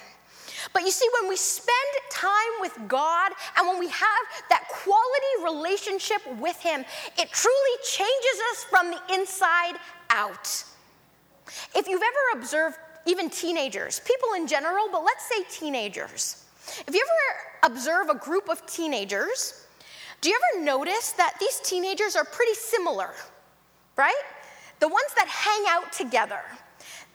But 0.72 0.82
you 0.82 0.90
see, 0.90 1.08
when 1.20 1.28
we 1.28 1.36
spend 1.36 1.76
time 2.10 2.32
with 2.60 2.76
God 2.88 3.32
and 3.56 3.66
when 3.66 3.78
we 3.78 3.88
have 3.88 4.22
that 4.48 4.68
quality 4.68 5.44
relationship 5.44 6.22
with 6.38 6.58
Him, 6.60 6.84
it 7.18 7.30
truly 7.30 7.76
changes 7.84 8.40
us 8.52 8.64
from 8.64 8.90
the 8.90 9.14
inside 9.14 9.76
out. 10.10 10.64
If 11.74 11.88
you've 11.88 12.02
ever 12.02 12.40
observed 12.40 12.76
even 13.06 13.28
teenagers, 13.28 14.00
people 14.00 14.34
in 14.34 14.46
general, 14.46 14.88
but 14.90 15.04
let's 15.04 15.26
say 15.28 15.42
teenagers, 15.50 16.44
if 16.86 16.94
you 16.94 17.04
ever 17.04 17.74
observe 17.74 18.08
a 18.08 18.14
group 18.14 18.48
of 18.48 18.64
teenagers, 18.66 19.66
do 20.20 20.30
you 20.30 20.38
ever 20.54 20.64
notice 20.64 21.12
that 21.12 21.34
these 21.40 21.58
teenagers 21.60 22.14
are 22.14 22.24
pretty 22.24 22.54
similar, 22.54 23.10
right? 23.96 24.22
The 24.78 24.88
ones 24.88 25.12
that 25.16 25.26
hang 25.26 25.64
out 25.68 25.92
together. 25.92 26.40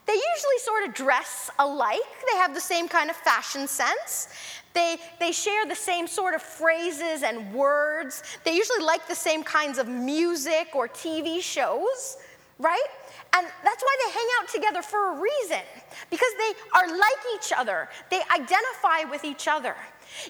They 0.08 0.14
usually 0.14 0.60
sort 0.60 0.88
of 0.88 0.94
dress 0.94 1.50
alike. 1.60 2.00
They 2.32 2.38
have 2.38 2.54
the 2.54 2.62
same 2.62 2.88
kind 2.88 3.10
of 3.10 3.16
fashion 3.18 3.68
sense. 3.68 4.30
They, 4.74 4.98
they 5.20 5.32
share 5.32 5.66
the 5.66 5.76
same 5.76 6.08
sort 6.08 6.34
of 6.34 6.42
phrases 6.42 7.24
and 7.24 7.54
words. 7.54 8.24
They 8.44 8.56
usually 8.56 8.84
like 8.84 9.08
the 9.08 9.16
same 9.16 9.44
kinds 9.44 9.78
of 9.78 9.88
music 9.88 10.70
or 10.74 10.88
TV 10.88 11.42
shows, 11.42 12.18
right? 12.58 12.88
And 13.34 13.46
that's 13.64 13.84
why 13.84 13.98
they 14.06 14.12
hang 14.14 14.28
out 14.40 14.50
together 14.50 14.82
for 14.82 15.12
a 15.12 15.20
reason, 15.20 15.62
because 16.10 16.32
they 16.38 16.54
are 16.74 16.88
like 16.88 17.24
each 17.36 17.52
other. 17.56 17.90
They 18.10 18.22
identify 18.34 19.10
with 19.10 19.26
each 19.26 19.48
other. 19.48 19.76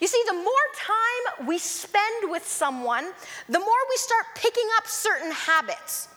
You 0.01 0.07
see, 0.07 0.21
the 0.25 0.33
more 0.33 0.65
time 0.75 1.47
we 1.47 1.59
spend 1.59 2.31
with 2.31 2.47
someone, 2.47 3.11
the 3.47 3.59
more 3.59 3.81
we 3.89 3.97
start 3.97 4.25
picking 4.35 4.67
up 4.77 4.87
certain 4.87 5.31
habits. 5.31 6.07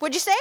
Would 0.00 0.14
you 0.14 0.20
say? 0.20 0.36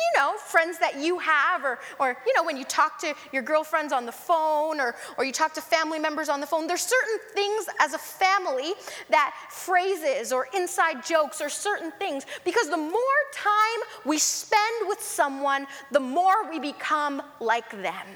You 0.00 0.20
know, 0.20 0.32
friends 0.36 0.78
that 0.78 0.98
you 0.98 1.18
have, 1.18 1.62
or, 1.62 1.78
or 1.98 2.16
you 2.26 2.34
know, 2.34 2.42
when 2.42 2.56
you 2.56 2.64
talk 2.64 2.98
to 3.00 3.14
your 3.32 3.42
girlfriends 3.42 3.92
on 3.92 4.06
the 4.06 4.12
phone, 4.12 4.80
or, 4.80 4.94
or 5.18 5.24
you 5.24 5.32
talk 5.32 5.52
to 5.54 5.60
family 5.60 5.98
members 5.98 6.28
on 6.28 6.40
the 6.40 6.46
phone, 6.46 6.66
there's 6.66 6.80
certain 6.80 7.18
things 7.34 7.66
as 7.80 7.92
a 7.92 7.98
family 7.98 8.72
that 9.10 9.34
phrases 9.50 10.32
or 10.32 10.48
inside 10.54 11.04
jokes 11.04 11.40
or 11.40 11.48
certain 11.50 11.92
things, 11.92 12.24
because 12.44 12.70
the 12.70 12.76
more 12.76 13.20
time 13.32 13.80
we 14.04 14.18
spend 14.18 14.88
with 14.88 15.00
someone, 15.02 15.66
the 15.92 16.00
more 16.00 16.48
we 16.50 16.58
become 16.58 17.22
like 17.38 17.70
them. 17.70 18.06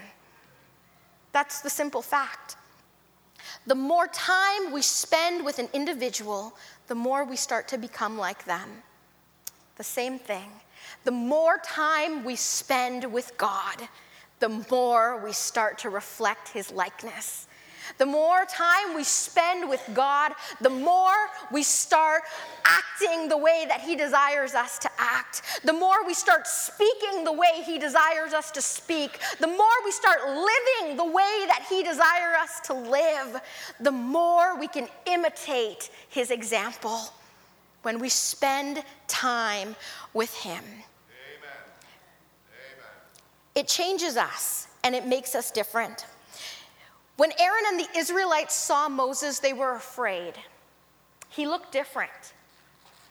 That's 1.33 1.61
the 1.61 1.71
simple 1.71 2.03
fact. 2.03 2.57
The 3.67 3.75
more 3.75 4.07
time 4.07 4.73
we 4.73 4.83
spend 4.83 5.45
with 5.45 5.59
an 5.59 5.69
individual, 5.73 6.55
the 6.87 6.95
more 6.95 7.25
we 7.25 7.37
start 7.37 7.69
to 7.69 7.79
become 7.79 8.17
like 8.17 8.45
them. 8.45 8.83
The 9.77 9.85
same 9.85 10.19
thing. 10.19 10.51
The 11.05 11.11
more 11.11 11.59
time 11.59 12.25
we 12.25 12.37
spend 12.37 13.13
with 13.13 13.37
God, 13.37 13.89
the 14.41 14.49
more 14.71 15.23
we 15.25 15.33
start 15.33 15.79
to 15.79 15.91
reflect 15.91 16.49
his 16.49 16.71
likeness. 16.71 17.47
The 17.99 18.07
more 18.07 18.45
time 18.47 18.95
we 18.95 19.05
spend 19.05 19.69
with 19.69 19.83
God, 19.93 20.33
the 20.61 20.71
more 20.71 21.15
we 21.53 21.63
start 21.63 22.23
acting 22.65 23.29
the 23.29 23.37
way 23.37 23.67
that 23.69 23.81
He 23.81 23.95
desires 23.95 24.55
us 24.55 24.79
to 24.81 24.91
act. 24.99 25.43
The 25.65 25.73
more 25.73 26.05
we 26.07 26.15
start 26.15 26.47
speaking 26.47 27.25
the 27.25 27.33
way 27.33 27.63
He 27.65 27.79
desires 27.79 28.33
us 28.33 28.51
to 28.53 28.63
speak. 28.63 29.19
The 29.39 29.47
more 29.47 29.77
we 29.85 29.93
start 29.93 30.21
living 30.27 30.97
the 30.97 31.05
way 31.05 31.45
that 31.47 31.67
He 31.69 31.83
desires 31.83 32.37
us 32.41 32.61
to 32.65 32.75
live, 32.75 33.41
the 33.81 33.93
more 33.93 34.59
we 34.59 34.67
can 34.67 34.89
imitate 35.07 35.91
His 36.09 36.31
example 36.31 37.13
when 37.85 37.99
we 37.99 38.09
spend 38.09 38.83
time 39.07 39.77
with 40.13 40.35
Him. 40.35 40.63
Amen. 40.63 41.61
Amen. 42.49 42.87
It 43.55 43.69
changes 43.69 44.17
us 44.17 44.69
and 44.83 44.95
it 44.95 45.07
makes 45.07 45.35
us 45.35 45.51
different. 45.51 46.07
When 47.17 47.31
Aaron 47.39 47.65
and 47.69 47.81
the 47.81 47.99
Israelites 47.99 48.55
saw 48.55 48.89
Moses, 48.89 49.39
they 49.39 49.53
were 49.53 49.75
afraid. 49.75 50.35
He 51.29 51.47
looked 51.47 51.73
different. 51.73 52.35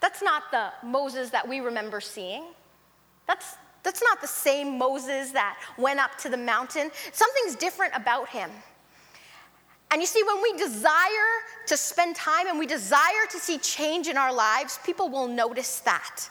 That's 0.01 0.21
not 0.21 0.43
the 0.51 0.71
Moses 0.85 1.29
that 1.29 1.47
we 1.47 1.61
remember 1.61 2.01
seeing. 2.01 2.43
That's, 3.27 3.55
that's 3.83 4.01
not 4.03 4.19
the 4.19 4.27
same 4.27 4.77
Moses 4.77 5.31
that 5.31 5.57
went 5.77 5.99
up 5.99 6.17
to 6.19 6.29
the 6.29 6.37
mountain. 6.37 6.91
Something's 7.13 7.55
different 7.55 7.93
about 7.95 8.27
him. 8.27 8.51
And 9.93 10.01
you 10.01 10.07
see, 10.07 10.23
when 10.23 10.41
we 10.41 10.57
desire 10.57 10.89
to 11.67 11.77
spend 11.77 12.15
time 12.15 12.47
and 12.47 12.57
we 12.57 12.65
desire 12.65 13.27
to 13.29 13.37
see 13.37 13.59
change 13.59 14.07
in 14.07 14.17
our 14.17 14.33
lives, 14.33 14.79
people 14.83 15.07
will 15.07 15.27
notice 15.27 15.81
that. 15.81 16.27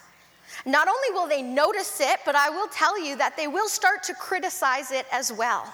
Not 0.66 0.88
only 0.88 1.10
will 1.12 1.28
they 1.28 1.42
notice 1.42 2.00
it, 2.00 2.18
but 2.26 2.34
I 2.34 2.50
will 2.50 2.66
tell 2.66 3.00
you 3.00 3.16
that 3.18 3.36
they 3.36 3.46
will 3.46 3.68
start 3.68 4.02
to 4.04 4.14
criticize 4.14 4.90
it 4.90 5.06
as 5.12 5.32
well. 5.32 5.72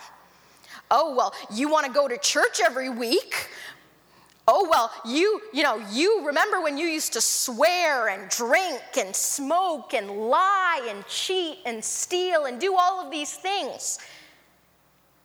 Oh, 0.90 1.14
well, 1.16 1.32
you 1.50 1.70
want 1.70 1.86
to 1.86 1.92
go 1.92 2.06
to 2.06 2.18
church 2.18 2.60
every 2.62 2.90
week? 2.90 3.48
Oh, 4.46 4.68
well, 4.70 4.92
you, 5.06 5.40
you 5.54 5.62
know, 5.62 5.82
you 5.90 6.26
remember 6.26 6.60
when 6.60 6.76
you 6.76 6.86
used 6.86 7.14
to 7.14 7.22
swear 7.22 8.08
and 8.08 8.30
drink 8.30 8.82
and 8.98 9.16
smoke 9.16 9.94
and 9.94 10.10
lie 10.10 10.86
and 10.90 11.06
cheat 11.06 11.60
and 11.64 11.82
steal 11.82 12.44
and 12.44 12.60
do 12.60 12.76
all 12.76 13.02
of 13.02 13.10
these 13.10 13.32
things 13.32 13.98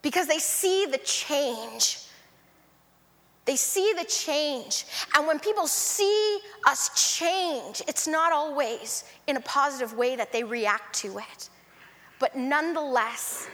because 0.01 0.27
they 0.27 0.39
see 0.39 0.85
the 0.85 0.97
change. 0.99 1.99
They 3.45 3.55
see 3.55 3.93
the 3.97 4.05
change. 4.05 4.85
And 5.15 5.27
when 5.27 5.39
people 5.39 5.67
see 5.67 6.39
us 6.67 7.17
change, 7.17 7.81
it's 7.87 8.07
not 8.07 8.31
always 8.31 9.03
in 9.27 9.35
a 9.35 9.41
positive 9.41 9.97
way 9.97 10.15
that 10.15 10.31
they 10.31 10.43
react 10.43 10.95
to 10.99 11.17
it. 11.17 11.49
But 12.19 12.37
nonetheless, 12.37 13.49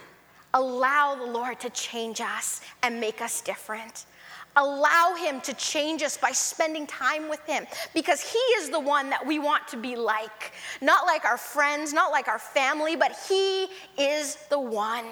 allow 0.54 1.16
the 1.16 1.26
Lord 1.26 1.60
to 1.62 1.70
change 1.72 2.22
us 2.22 2.62
and 2.84 3.00
make 3.00 3.22
us 3.22 3.42
different. 3.42 4.06
Allow 4.56 5.16
Him 5.16 5.42
to 5.42 5.54
change 5.56 6.04
us 6.04 6.18
by 6.18 6.32
spending 6.32 6.86
time 6.86 7.30
with 7.30 7.44
Him 7.48 7.66
because 7.94 8.22
He 8.22 8.38
is 8.38 8.70
the 8.70 8.80
one 8.80 9.10
that 9.10 9.26
we 9.26 9.40
want 9.40 9.68
to 9.70 9.78
be 9.78 9.96
like. 9.96 10.52
Not 10.82 11.06
like 11.06 11.26
our 11.26 11.38
friends, 11.38 11.94
not 11.94 12.12
like 12.12 12.28
our 12.28 12.40
family, 12.40 12.96
but 12.96 13.18
He 13.28 13.68
is 13.98 14.36
the 14.50 14.60
one. 14.60 15.06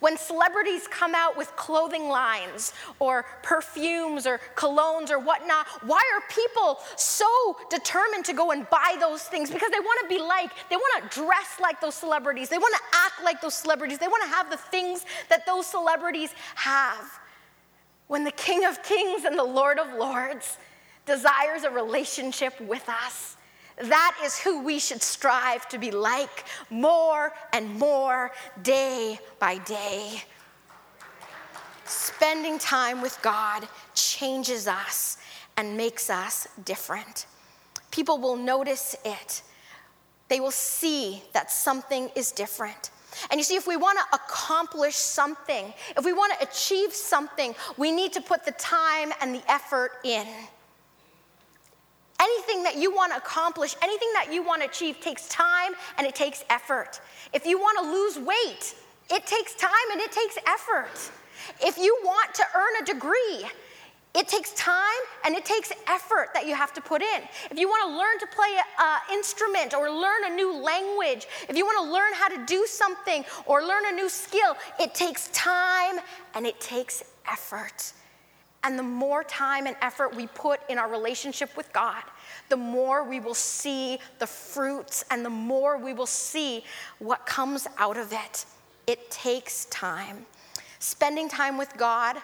When 0.00 0.16
celebrities 0.16 0.88
come 0.88 1.14
out 1.14 1.36
with 1.36 1.54
clothing 1.56 2.08
lines 2.08 2.72
or 2.98 3.24
perfumes 3.42 4.26
or 4.26 4.40
colognes 4.54 5.10
or 5.10 5.18
whatnot, 5.18 5.66
why 5.84 6.02
are 6.14 6.22
people 6.34 6.78
so 6.96 7.56
determined 7.70 8.24
to 8.26 8.32
go 8.32 8.50
and 8.50 8.68
buy 8.70 8.96
those 9.00 9.22
things? 9.22 9.50
Because 9.50 9.70
they 9.70 9.80
want 9.80 10.08
to 10.08 10.14
be 10.14 10.20
like, 10.20 10.50
they 10.70 10.76
want 10.76 11.10
to 11.10 11.20
dress 11.20 11.58
like 11.60 11.80
those 11.80 11.94
celebrities, 11.94 12.48
they 12.48 12.58
want 12.58 12.74
to 12.74 12.98
act 12.98 13.22
like 13.24 13.40
those 13.40 13.54
celebrities, 13.54 13.98
they 13.98 14.08
want 14.08 14.22
to 14.24 14.28
have 14.30 14.50
the 14.50 14.56
things 14.56 15.04
that 15.28 15.46
those 15.46 15.66
celebrities 15.66 16.34
have. 16.54 17.20
When 18.08 18.24
the 18.24 18.32
King 18.32 18.64
of 18.64 18.82
Kings 18.82 19.24
and 19.24 19.38
the 19.38 19.44
Lord 19.44 19.78
of 19.78 19.92
Lords 19.94 20.58
desires 21.06 21.64
a 21.64 21.70
relationship 21.70 22.60
with 22.60 22.88
us, 22.88 23.36
that 23.78 24.16
is 24.24 24.38
who 24.38 24.62
we 24.62 24.78
should 24.78 25.02
strive 25.02 25.68
to 25.68 25.78
be 25.78 25.90
like 25.90 26.44
more 26.70 27.32
and 27.52 27.74
more 27.78 28.32
day 28.62 29.18
by 29.38 29.58
day. 29.58 30.22
Spending 31.84 32.58
time 32.58 33.02
with 33.02 33.18
God 33.22 33.66
changes 33.94 34.66
us 34.68 35.18
and 35.56 35.76
makes 35.76 36.08
us 36.10 36.46
different. 36.64 37.26
People 37.90 38.18
will 38.18 38.36
notice 38.36 38.96
it, 39.04 39.42
they 40.28 40.40
will 40.40 40.50
see 40.50 41.22
that 41.34 41.50
something 41.50 42.10
is 42.16 42.32
different. 42.32 42.90
And 43.30 43.38
you 43.38 43.44
see, 43.44 43.56
if 43.56 43.66
we 43.66 43.76
want 43.76 43.98
to 43.98 44.16
accomplish 44.16 44.94
something, 44.94 45.74
if 45.96 46.04
we 46.04 46.14
want 46.14 46.32
to 46.38 46.48
achieve 46.48 46.94
something, 46.94 47.54
we 47.76 47.92
need 47.92 48.12
to 48.14 48.22
put 48.22 48.44
the 48.46 48.52
time 48.52 49.12
and 49.20 49.34
the 49.34 49.42
effort 49.50 49.92
in. 50.04 50.26
Anything 52.22 52.62
that 52.62 52.76
you 52.76 52.94
want 52.94 53.10
to 53.12 53.18
accomplish, 53.18 53.74
anything 53.82 54.08
that 54.14 54.32
you 54.32 54.44
want 54.44 54.62
to 54.62 54.68
achieve 54.68 55.00
takes 55.00 55.28
time 55.28 55.72
and 55.98 56.06
it 56.06 56.14
takes 56.14 56.44
effort. 56.50 57.00
If 57.32 57.44
you 57.44 57.58
want 57.58 57.78
to 57.78 57.84
lose 57.90 58.16
weight, 58.18 58.76
it 59.10 59.26
takes 59.26 59.54
time 59.54 59.88
and 59.90 60.00
it 60.00 60.12
takes 60.12 60.38
effort. 60.46 61.10
If 61.60 61.78
you 61.78 61.98
want 62.04 62.32
to 62.34 62.44
earn 62.54 62.82
a 62.82 62.84
degree, 62.84 63.44
it 64.14 64.28
takes 64.28 64.52
time 64.52 65.02
and 65.24 65.34
it 65.34 65.44
takes 65.44 65.72
effort 65.88 66.28
that 66.34 66.46
you 66.46 66.54
have 66.54 66.72
to 66.74 66.80
put 66.80 67.02
in. 67.02 67.22
If 67.50 67.58
you 67.58 67.68
want 67.68 67.90
to 67.90 67.98
learn 67.98 68.18
to 68.20 68.26
play 68.26 68.56
an 68.78 68.98
instrument 69.10 69.74
or 69.74 69.90
learn 69.90 70.24
a 70.26 70.36
new 70.36 70.54
language, 70.54 71.26
if 71.48 71.56
you 71.56 71.64
want 71.64 71.84
to 71.84 71.92
learn 71.92 72.12
how 72.14 72.28
to 72.28 72.44
do 72.46 72.66
something 72.66 73.24
or 73.46 73.62
learn 73.62 73.84
a 73.86 73.92
new 73.92 74.08
skill, 74.08 74.54
it 74.78 74.94
takes 74.94 75.28
time 75.28 75.98
and 76.34 76.46
it 76.46 76.60
takes 76.60 77.02
effort. 77.30 77.92
And 78.64 78.78
the 78.78 78.82
more 78.82 79.24
time 79.24 79.66
and 79.66 79.76
effort 79.80 80.14
we 80.14 80.28
put 80.28 80.60
in 80.68 80.78
our 80.78 80.88
relationship 80.88 81.56
with 81.56 81.72
God, 81.72 82.02
the 82.48 82.56
more 82.56 83.02
we 83.02 83.18
will 83.18 83.34
see 83.34 83.98
the 84.18 84.26
fruits 84.26 85.04
and 85.10 85.24
the 85.24 85.30
more 85.30 85.78
we 85.78 85.92
will 85.92 86.06
see 86.06 86.64
what 86.98 87.26
comes 87.26 87.66
out 87.78 87.96
of 87.96 88.12
it. 88.12 88.44
It 88.86 89.10
takes 89.10 89.64
time. 89.66 90.26
Spending 90.78 91.28
time 91.28 91.58
with 91.58 91.76
God 91.76 92.16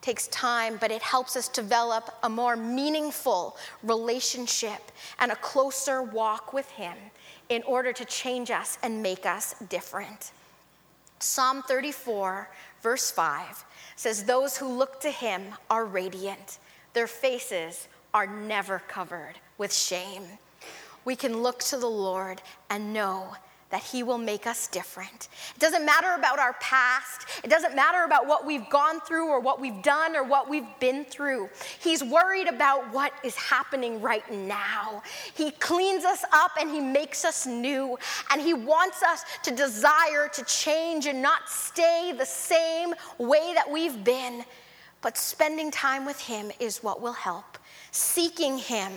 takes 0.00 0.28
time, 0.28 0.78
but 0.80 0.90
it 0.90 1.02
helps 1.02 1.36
us 1.36 1.48
develop 1.48 2.10
a 2.22 2.28
more 2.28 2.56
meaningful 2.56 3.56
relationship 3.82 4.92
and 5.18 5.30
a 5.30 5.36
closer 5.36 6.02
walk 6.02 6.52
with 6.52 6.70
Him 6.70 6.96
in 7.48 7.62
order 7.64 7.92
to 7.92 8.04
change 8.04 8.50
us 8.50 8.78
and 8.82 9.02
make 9.02 9.26
us 9.26 9.54
different. 9.68 10.32
Psalm 11.18 11.62
34, 11.62 12.48
verse 12.82 13.10
5 13.10 13.64
says, 13.96 14.24
Those 14.24 14.56
who 14.56 14.68
look 14.68 15.00
to 15.00 15.10
him 15.10 15.42
are 15.68 15.84
radiant, 15.84 16.58
their 16.92 17.06
faces 17.06 17.88
are 18.12 18.26
never 18.26 18.80
covered 18.88 19.34
with 19.58 19.72
shame. 19.72 20.24
We 21.04 21.16
can 21.16 21.42
look 21.42 21.60
to 21.64 21.76
the 21.76 21.86
Lord 21.86 22.42
and 22.68 22.92
know 22.92 23.34
that 23.70 23.82
He 23.82 24.02
will 24.02 24.18
make 24.18 24.46
us 24.46 24.66
different. 24.66 25.28
It 25.54 25.60
doesn't 25.60 25.84
matter 25.84 26.14
about 26.14 26.38
our 26.38 26.54
past, 26.54 27.26
it 27.42 27.48
doesn't 27.48 27.74
matter 27.74 28.04
about 28.04 28.26
what 28.26 28.44
we've 28.44 28.68
gone 28.68 29.00
through 29.00 29.28
or 29.28 29.40
what 29.40 29.60
we've 29.60 29.82
done 29.82 30.16
or 30.16 30.24
what 30.24 30.48
we've 30.48 30.66
been 30.80 31.04
through. 31.04 31.48
He's 31.80 32.02
worried 32.02 32.48
about 32.48 32.92
what 32.92 33.12
is 33.24 33.36
happening 33.36 34.00
right 34.00 34.28
now. 34.30 35.02
He 35.34 35.52
cleans 35.52 36.04
us 36.04 36.24
up 36.32 36.52
and 36.60 36.70
He 36.70 36.80
makes 36.80 37.24
us 37.24 37.46
new, 37.46 37.96
and 38.30 38.40
He 38.40 38.54
wants 38.54 39.02
us 39.02 39.24
to 39.44 39.54
desire 39.54 40.28
to 40.34 40.44
change 40.44 41.06
and 41.06 41.22
not 41.22 41.48
stay 41.48 42.12
the 42.16 42.26
same 42.26 42.94
way 43.18 43.52
that 43.54 43.70
we've 43.70 44.02
been. 44.04 44.44
But 45.02 45.16
spending 45.16 45.70
time 45.70 46.04
with 46.04 46.20
Him 46.20 46.50
is 46.60 46.82
what 46.82 47.00
will 47.00 47.12
help 47.12 47.56
seeking 47.90 48.58
Him 48.58 48.92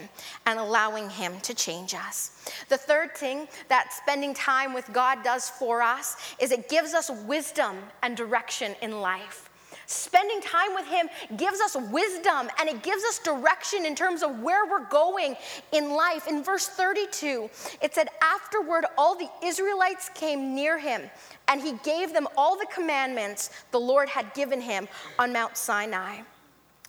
and 0.45 0.59
allowing 0.59 1.09
Him 1.09 1.39
to 1.41 1.53
change 1.53 1.93
us. 1.93 2.31
The 2.69 2.77
third 2.77 3.15
thing 3.15 3.47
that 3.69 3.93
spending 3.93 4.33
time 4.33 4.73
with 4.73 4.91
God 4.93 5.23
does 5.23 5.49
for 5.49 5.81
us 5.81 6.17
is 6.39 6.51
it 6.51 6.69
gives 6.69 6.93
us 6.93 7.09
wisdom 7.25 7.77
and 8.01 8.15
direction 8.15 8.75
in 8.81 9.01
life. 9.01 9.49
Spending 9.85 10.41
time 10.41 10.73
with 10.73 10.85
Him 10.85 11.09
gives 11.37 11.59
us 11.59 11.75
wisdom 11.91 12.49
and 12.59 12.69
it 12.69 12.83
gives 12.83 13.03
us 13.03 13.19
direction 13.19 13.85
in 13.85 13.95
terms 13.95 14.23
of 14.23 14.39
where 14.39 14.65
we're 14.65 14.87
going 14.89 15.35
in 15.71 15.91
life. 15.91 16.27
In 16.27 16.43
verse 16.43 16.67
32, 16.67 17.49
it 17.81 17.93
said, 17.93 18.07
Afterward, 18.21 18.85
all 18.97 19.15
the 19.15 19.29
Israelites 19.43 20.09
came 20.13 20.55
near 20.55 20.77
Him, 20.79 21.01
and 21.47 21.61
He 21.61 21.73
gave 21.83 22.13
them 22.13 22.27
all 22.37 22.57
the 22.57 22.67
commandments 22.73 23.49
the 23.71 23.79
Lord 23.79 24.09
had 24.09 24.33
given 24.33 24.61
Him 24.61 24.87
on 25.19 25.33
Mount 25.33 25.57
Sinai. 25.57 26.21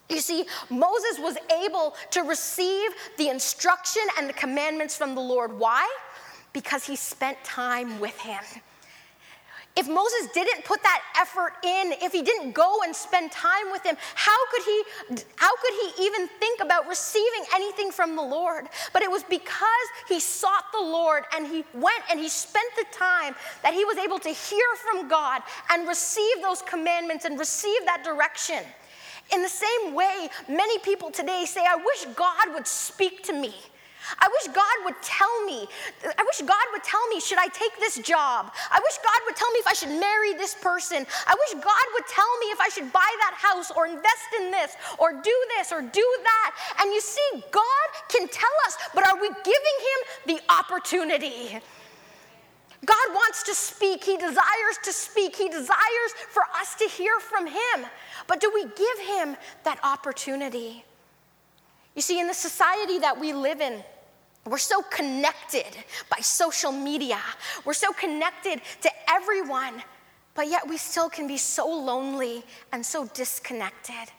You 0.09 0.21
see, 0.21 0.45
Moses 0.69 1.19
was 1.19 1.37
able 1.65 1.95
to 2.11 2.23
receive 2.23 2.91
the 3.17 3.29
instruction 3.29 4.03
and 4.19 4.29
the 4.29 4.35
commandments 4.35 4.97
from 4.97 5.15
the 5.15 5.21
Lord. 5.21 5.59
Why? 5.59 5.89
Because 6.53 6.85
he 6.85 6.97
spent 6.97 7.43
time 7.43 7.99
with 8.01 8.19
him. 8.21 8.43
If 9.77 9.89
Moses 9.89 10.29
didn't 10.33 10.65
put 10.65 10.81
that 10.85 11.03
effort 11.21 11.55
in, 11.65 11.95
if 12.01 12.13
he 12.13 12.23
didn't 12.23 12.53
go 12.53 12.83
and 12.85 12.95
spend 12.95 13.33
time 13.33 13.73
with 13.73 13.83
him, 13.83 13.97
how 14.15 14.37
could 14.53 14.63
he 14.63 14.83
how 15.35 15.51
could 15.57 15.73
he 15.97 16.05
even 16.05 16.29
think 16.39 16.61
about 16.61 16.87
receiving 16.89 17.45
anything 17.53 17.91
from 17.91 18.15
the 18.15 18.23
Lord? 18.23 18.69
But 18.93 19.03
it 19.03 19.11
was 19.11 19.25
because 19.25 19.67
he 20.09 20.21
sought 20.21 20.71
the 20.73 20.81
Lord 20.81 21.25
and 21.35 21.45
he 21.45 21.65
went 21.75 22.05
and 22.09 22.21
he 22.21 22.29
spent 22.29 22.69
the 22.77 22.85
time 22.93 23.35
that 23.65 23.75
he 23.75 23.85
was 23.85 23.99
able 23.99 24.21
to 24.21 24.29
hear 24.29 24.67
from 24.77 25.09
God 25.09 25.43
and 25.71 25.89
receive 25.89 26.41
those 26.41 26.63
commandments 26.63 27.25
and 27.25 27.37
receive 27.37 27.85
that 27.87 28.05
direction. 28.05 28.63
In 29.33 29.43
the 29.43 29.49
same 29.49 29.95
way, 29.95 30.29
many 30.49 30.79
people 30.81 31.11
today 31.11 31.45
say, 31.47 31.63
I 31.67 31.77
wish 31.77 32.15
God 32.15 32.55
would 32.55 32.67
speak 32.67 33.23
to 33.25 33.33
me. 33.33 33.55
I 34.19 34.29
wish 34.29 34.55
God 34.55 34.77
would 34.85 35.01
tell 35.03 35.45
me. 35.47 35.67
I 36.05 36.23
wish 36.25 36.47
God 36.47 36.67
would 36.73 36.85
tell 36.85 37.07
me, 37.09 37.21
should 37.21 37.39
I 37.39 37.49
take 37.49 37.75
this 37.79 37.99
job? 37.99 38.53
I 38.71 38.79
wish 38.79 38.99
God 38.99 39.21
would 39.27 39.37
tell 39.37 39.51
me 39.53 39.59
if 39.59 39.67
I 39.67 39.73
should 39.73 39.99
marry 39.99 40.35
this 40.35 40.55
person. 40.55 41.07
I 41.27 41.35
wish 41.35 41.65
God 41.65 41.85
would 41.95 42.07
tell 42.07 42.39
me 42.39 42.47
if 42.47 42.61
I 42.61 42.69
should 42.69 42.93
buy 42.93 43.11
that 43.21 43.35
house 43.37 43.71
or 43.75 43.87
invest 43.87 44.29
in 44.41 44.51
this 44.51 44.77
or 44.99 45.13
do 45.13 45.37
this 45.57 45.73
or 45.73 45.81
do 45.81 46.19
that. 46.23 46.55
And 46.81 46.93
you 46.93 47.01
see, 47.01 47.45
God 47.51 47.87
can 48.09 48.29
tell 48.29 48.57
us, 48.67 48.77
but 48.95 49.07
are 49.09 49.19
we 49.21 49.29
giving 49.29 49.79
Him 49.89 50.37
the 50.37 50.53
opportunity? 50.53 51.61
To 53.47 53.55
speak. 53.55 54.05
He 54.05 54.17
desires 54.17 54.79
to 54.85 54.93
speak. 54.93 55.37
He 55.37 55.49
desires 55.49 56.13
for 56.31 56.43
us 56.59 56.75
to 56.77 56.85
hear 56.87 57.21
from 57.21 57.47
Him. 57.47 57.87
But 58.27 58.41
do 58.41 58.51
we 58.55 58.63
give 58.65 58.99
Him 59.07 59.37
that 59.65 59.79
opportunity? 59.85 60.85
You 61.95 62.03
see, 62.03 62.19
in 62.21 62.27
the 62.27 62.35
society 62.35 62.99
that 63.01 63.21
we 63.21 63.33
live 63.33 63.61
in, 63.61 63.83
we're 64.47 64.59
so 64.59 64.83
connected 64.83 65.67
by 66.11 66.19
social 66.21 66.73
media. 66.73 67.19
We're 67.65 67.75
so 67.75 67.93
connected 67.93 68.61
to 68.83 68.91
everyone, 69.09 69.83
but 70.35 70.49
yet 70.49 70.69
we 70.69 70.77
still 70.77 71.09
can 71.09 71.27
be 71.27 71.39
so 71.39 71.67
lonely 71.67 72.45
and 72.73 72.85
so 72.85 73.07
disconnected. 73.15 74.11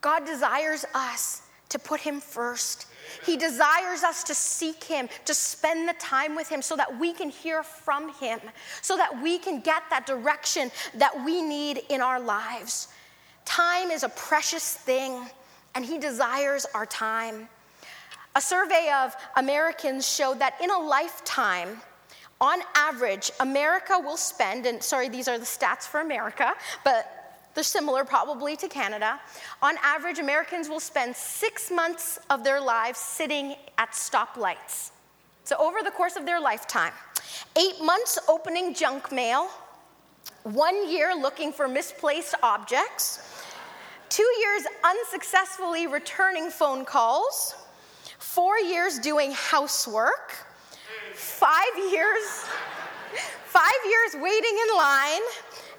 God 0.00 0.24
desires 0.24 0.84
us 0.94 1.42
to 1.68 1.78
put 1.78 2.00
Him 2.00 2.20
first 2.20 2.86
he 3.24 3.36
desires 3.36 4.02
us 4.02 4.24
to 4.24 4.34
seek 4.34 4.84
Him, 4.84 5.08
to 5.24 5.34
spend 5.34 5.88
the 5.88 5.94
time 5.94 6.34
with 6.34 6.48
Him 6.48 6.62
so 6.62 6.76
that 6.76 6.98
we 6.98 7.12
can 7.12 7.28
hear 7.28 7.62
from 7.62 8.12
Him, 8.14 8.40
so 8.82 8.96
that 8.96 9.22
we 9.22 9.38
can 9.38 9.60
get 9.60 9.82
that 9.90 10.06
direction 10.06 10.70
that 10.94 11.24
we 11.24 11.42
need 11.42 11.82
in 11.88 12.00
our 12.00 12.20
lives. 12.20 12.88
Time 13.44 13.90
is 13.90 14.02
a 14.02 14.08
precious 14.10 14.74
thing, 14.74 15.28
and 15.74 15.84
He 15.84 15.98
desires 15.98 16.66
our 16.74 16.86
time. 16.86 17.48
A 18.36 18.40
survey 18.40 18.92
of 19.04 19.14
Americans 19.36 20.06
showed 20.06 20.38
that 20.40 20.54
in 20.62 20.70
a 20.70 20.78
lifetime, 20.78 21.80
on 22.40 22.60
average, 22.76 23.32
America 23.40 23.98
will 23.98 24.16
spend, 24.16 24.64
and 24.64 24.80
sorry, 24.80 25.08
these 25.08 25.26
are 25.26 25.38
the 25.38 25.44
stats 25.44 25.82
for 25.88 26.00
America, 26.00 26.52
but 26.84 27.17
they're 27.54 27.64
similar 27.64 28.04
probably 28.04 28.56
to 28.56 28.68
Canada. 28.68 29.20
On 29.62 29.74
average, 29.82 30.18
Americans 30.18 30.68
will 30.68 30.80
spend 30.80 31.16
six 31.16 31.70
months 31.70 32.18
of 32.30 32.44
their 32.44 32.60
lives 32.60 32.98
sitting 32.98 33.56
at 33.78 33.92
stoplights. 33.92 34.90
So, 35.44 35.56
over 35.58 35.82
the 35.82 35.90
course 35.90 36.16
of 36.16 36.26
their 36.26 36.40
lifetime, 36.40 36.92
eight 37.56 37.82
months 37.82 38.18
opening 38.28 38.74
junk 38.74 39.10
mail, 39.10 39.48
one 40.44 40.90
year 40.90 41.14
looking 41.14 41.52
for 41.52 41.66
misplaced 41.66 42.34
objects, 42.42 43.44
two 44.08 44.30
years 44.40 44.62
unsuccessfully 44.84 45.86
returning 45.86 46.50
phone 46.50 46.84
calls, 46.84 47.54
four 48.18 48.58
years 48.58 48.98
doing 48.98 49.32
housework, 49.32 50.36
five 51.14 51.76
years, 51.90 52.22
five 53.46 53.80
years 53.86 54.22
waiting 54.22 54.58
in 54.68 54.76
line, 54.76 55.22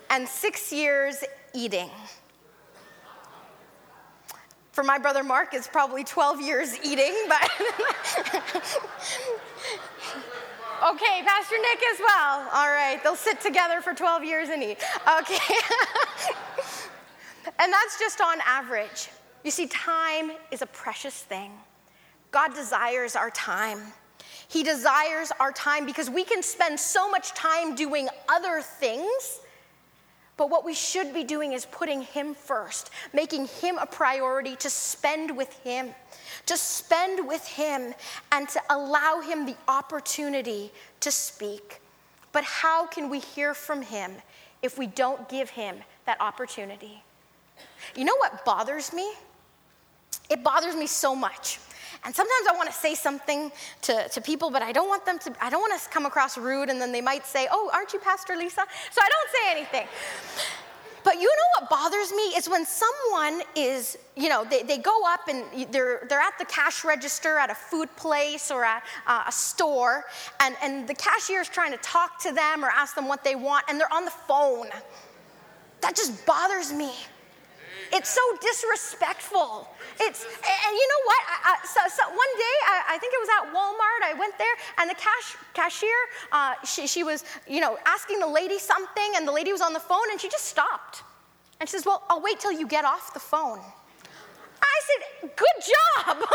and 0.10 0.28
six 0.28 0.74
years 0.74 1.24
eating. 1.54 1.90
For 4.72 4.84
my 4.84 4.98
brother 4.98 5.24
Mark, 5.24 5.54
it's 5.54 5.68
probably 5.68 6.04
12 6.04 6.42
years 6.42 6.80
eating, 6.84 7.14
but. 7.28 7.50
okay, 10.94 11.22
Pastor 11.26 11.56
Nick 11.58 11.84
as 11.94 12.00
well. 12.00 12.48
All 12.54 12.70
right, 12.70 13.00
they'll 13.04 13.16
sit 13.16 13.42
together 13.42 13.82
for 13.82 13.94
12 13.94 14.24
years 14.24 14.50
and 14.50 14.64
eat. 14.64 14.78
Okay. 15.20 15.38
and 17.60 17.74
that's 17.74 18.00
just 18.00 18.22
on 18.22 18.38
average. 18.46 19.10
You 19.44 19.52
see, 19.52 19.68
time 19.68 20.32
is 20.52 20.62
a 20.62 20.68
precious 20.68 21.24
thing. 21.24 21.52
God 22.32 22.54
desires 22.54 23.16
our 23.16 23.32
time. 23.32 23.80
He 24.48 24.64
desires 24.64 25.32
our 25.40 25.52
time 25.52 25.86
because 25.86 26.10
we 26.10 26.24
can 26.24 26.42
spend 26.42 26.80
so 26.80 27.10
much 27.10 27.34
time 27.34 27.76
doing 27.76 28.08
other 28.28 28.62
things 28.62 29.42
but 30.40 30.50
what 30.50 30.64
we 30.64 30.74
should 30.74 31.14
be 31.14 31.26
doing 31.26 31.52
is 31.52 31.66
putting 31.66 32.02
Him 32.02 32.34
first, 32.34 32.92
making 33.12 33.48
Him 33.48 33.78
a 33.78 33.86
priority 33.86 34.56
to 34.56 34.70
spend 34.70 35.36
with 35.36 35.52
Him, 35.66 35.90
to 36.46 36.56
spend 36.56 37.28
with 37.28 37.46
Him 37.46 37.94
and 38.32 38.48
to 38.48 38.62
allow 38.70 39.20
Him 39.20 39.46
the 39.46 39.58
opportunity 39.68 40.72
to 41.02 41.12
speak. 41.12 41.82
But 42.32 42.46
how 42.46 42.88
can 42.88 43.10
we 43.10 43.20
hear 43.20 43.54
from 43.54 43.82
Him 43.82 44.14
if 44.62 44.78
we 44.78 44.88
don't 44.88 45.28
give 45.28 45.50
Him 45.50 45.76
that 46.06 46.22
opportunity? 46.22 47.04
You 47.94 48.06
know 48.06 48.16
what 48.20 48.46
bothers 48.46 48.94
me? 48.94 49.12
It 50.30 50.42
bothers 50.42 50.74
me 50.74 50.88
so 50.88 51.14
much 51.14 51.60
and 52.06 52.16
sometimes 52.16 52.48
I 52.50 52.56
want 52.56 52.70
to 52.70 52.76
say 52.76 52.96
something 52.96 53.52
to, 53.84 54.08
to 54.10 54.22
people, 54.22 54.50
but 54.50 54.62
I 54.62 54.72
don't 54.72 54.88
want 54.88 55.06
them 55.06 55.20
to, 55.20 55.34
I 55.42 55.50
don't 55.50 55.62
want 55.62 55.80
to 55.80 55.90
come 55.90 56.06
across 56.06 56.38
rude, 56.38 56.70
and 56.70 56.80
then 56.82 56.92
they 56.92 57.02
might 57.02 57.26
say, 57.26 57.48
Oh, 57.52 57.70
aren't 57.74 57.94
you 57.94 58.00
Pastor 58.00 58.36
Lisa? 58.36 58.64
So 58.92 59.02
I 59.02 59.10
don't 59.10 59.30
say 59.32 59.52
anything. 59.52 59.88
But 61.04 61.16
you 61.16 61.24
know 61.24 61.62
what 61.62 61.70
bothers 61.70 62.12
me 62.12 62.24
is 62.38 62.50
when 62.50 62.66
someone 62.66 63.42
is, 63.56 63.98
you 64.16 64.30
know, 64.30 64.44
they, 64.44 64.64
they 64.64 64.78
go 64.78 65.02
up 65.08 65.22
and 65.30 65.44
they're, 65.72 66.06
they're 66.10 66.20
at 66.20 66.38
the 66.38 66.46
cash 66.46 66.84
register 66.84 67.38
at 67.38 67.50
a 67.50 67.56
food 67.56 67.94
place 67.96 68.52
or 68.52 68.66
at 68.66 68.84
uh, 69.08 69.24
a 69.28 69.32
store, 69.32 70.06
and, 70.40 70.56
and 70.62 70.88
the 70.88 70.94
cashier 70.94 71.40
is 71.40 71.48
trying 71.48 71.72
to 71.72 71.78
talk 71.78 72.22
to 72.24 72.32
them 72.32 72.64
or 72.66 72.68
ask 72.68 72.96
them 72.96 73.08
what 73.08 73.24
they 73.24 73.36
want, 73.36 73.66
and 73.70 73.80
they're 73.80 73.92
on 73.94 74.06
the 74.06 74.12
phone. 74.12 74.68
That 75.82 75.96
just 75.96 76.26
bothers 76.26 76.74
me. 76.74 76.92
It's 77.92 78.10
so 78.10 78.22
disrespectful. 78.42 79.68
It's, 80.00 80.24
and 80.24 80.74
you 80.76 80.88
know 80.88 81.02
what? 81.06 81.22
I, 81.28 81.38
I, 81.44 81.66
so, 81.66 81.82
so, 81.90 82.04
one 82.10 82.34
day, 82.38 82.56
I, 82.66 82.96
I, 82.96 82.98
think 83.00 83.14
it 83.14 83.20
was 83.20 83.30
at 83.30 83.54
Walmart, 83.54 84.02
I 84.06 84.14
went 84.18 84.38
there, 84.38 84.56
and 84.78 84.90
the 84.90 84.96
cash, 84.96 85.38
cashier, 85.54 85.90
uh, 86.32 86.54
she, 86.66 86.88
she 86.88 87.04
was, 87.04 87.24
you 87.48 87.60
know, 87.60 87.78
asking 87.86 88.20
the 88.20 88.28
lady 88.28 88.60
something, 88.60 89.12
and 89.16 89.28
the 89.28 89.32
lady 89.32 89.52
was 89.52 89.62
on 89.62 89.74
the 89.74 89.80
phone, 89.80 90.10
and 90.12 90.22
she 90.22 90.30
just 90.30 90.46
stopped. 90.46 91.04
And 91.60 91.68
she 91.68 91.74
says, 91.74 91.86
Well, 91.86 92.04
I'll 92.10 92.22
wait 92.22 92.40
till 92.40 92.52
you 92.52 92.68
get 92.68 92.86
off 92.86 93.14
the 93.14 93.20
phone. 93.20 93.60
I 94.62 94.82
said, 94.88 95.32
Good 95.36 95.74
job. 96.06 96.18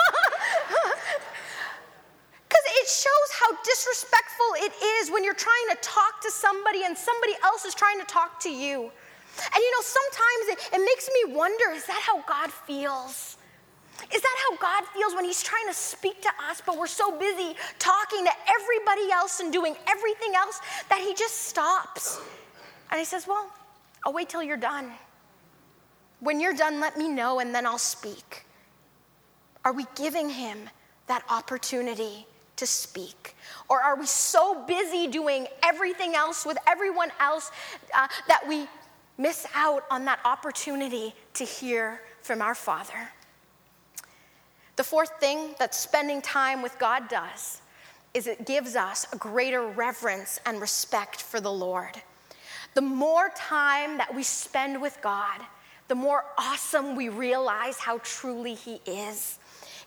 Because 2.55 2.71
it 2.83 2.89
shows 2.89 3.31
how 3.41 3.63
disrespectful 3.65 4.47
it 4.59 4.73
is 5.01 5.11
when 5.11 5.25
you're 5.25 5.35
trying 5.35 5.69
to 5.71 5.77
talk 5.83 6.21
to 6.23 6.31
somebody 6.31 6.85
and 6.85 6.97
somebody 6.97 7.33
else 7.43 7.65
is 7.65 7.75
trying 7.75 7.99
to 7.99 8.05
talk 8.05 8.39
to 8.41 8.49
you. 8.49 8.93
And 9.39 9.57
you 9.57 9.71
know, 9.73 9.83
sometimes 9.83 10.45
it, 10.49 10.77
it 10.77 10.85
makes 10.85 11.09
me 11.09 11.35
wonder 11.35 11.71
is 11.73 11.87
that 11.87 12.01
how 12.01 12.23
God 12.23 12.53
feels? 12.53 13.37
Is 14.13 14.21
that 14.21 14.37
how 14.49 14.57
God 14.59 14.89
feels 14.93 15.15
when 15.15 15.25
He's 15.25 15.43
trying 15.43 15.67
to 15.69 15.75
speak 15.75 16.21
to 16.23 16.31
us, 16.49 16.63
but 16.65 16.79
we're 16.79 16.87
so 16.87 17.17
busy 17.19 17.55
talking 17.79 18.25
to 18.25 18.33
everybody 18.49 19.11
else 19.13 19.41
and 19.41 19.53
doing 19.53 19.77
everything 19.89 20.35
else 20.35 20.61
that 20.89 21.01
He 21.01 21.15
just 21.15 21.43
stops? 21.43 22.21
And 22.91 22.99
He 22.99 23.05
says, 23.05 23.27
Well, 23.27 23.51
I'll 24.05 24.13
wait 24.13 24.29
till 24.29 24.43
you're 24.43 24.57
done. 24.57 24.93
When 26.21 26.41
you're 26.41 26.55
done, 26.55 26.81
let 26.81 26.97
me 26.97 27.09
know 27.09 27.41
and 27.41 27.55
then 27.55 27.67
I'll 27.67 27.79
speak. 27.79 28.45
Are 29.65 29.73
we 29.73 29.87
giving 29.95 30.29
Him 30.29 30.59
that 31.07 31.23
opportunity 31.31 32.27
to 32.57 32.67
speak? 32.67 33.37
Or 33.69 33.81
are 33.81 33.97
we 33.97 34.07
so 34.07 34.65
busy 34.67 35.07
doing 35.07 35.47
everything 35.63 36.15
else 36.15 36.45
with 36.47 36.59
everyone 36.67 37.11
else 37.21 37.51
uh, 37.97 38.09
that 38.29 38.47
we 38.49 38.67
miss 39.19 39.47
out 39.55 39.85
on 39.91 40.05
that 40.07 40.21
opportunity 40.25 41.15
to 41.35 41.45
hear 41.45 42.01
from 42.23 42.43
our 42.43 42.55
Father. 42.55 43.11
The 44.77 44.85
fourth 44.85 45.21
thing 45.21 45.55
that 45.59 45.75
spending 45.75 46.21
time 46.21 46.61
with 46.61 46.79
God 46.79 47.09
does 47.09 47.61
is 48.13 48.27
it 48.27 48.47
gives 48.47 48.77
us 48.77 49.07
a 49.13 49.17
greater 49.17 49.67
reverence 49.67 50.41
and 50.47 50.61
respect 50.61 51.21
for 51.23 51.41
the 51.41 51.53
Lord. 51.53 52.01
The 52.75 52.81
more 52.81 53.31
time 53.37 53.99
that 53.99 54.15
we 54.15 54.23
spend 54.23 54.81
with 54.81 54.99
God, 55.01 55.41
the 55.87 55.95
more 55.95 56.25
awesome 56.39 56.97
we 56.97 57.09
realize 57.09 57.79
how 57.79 57.99
truly 58.03 58.55
He 58.55 58.81
is 58.87 59.39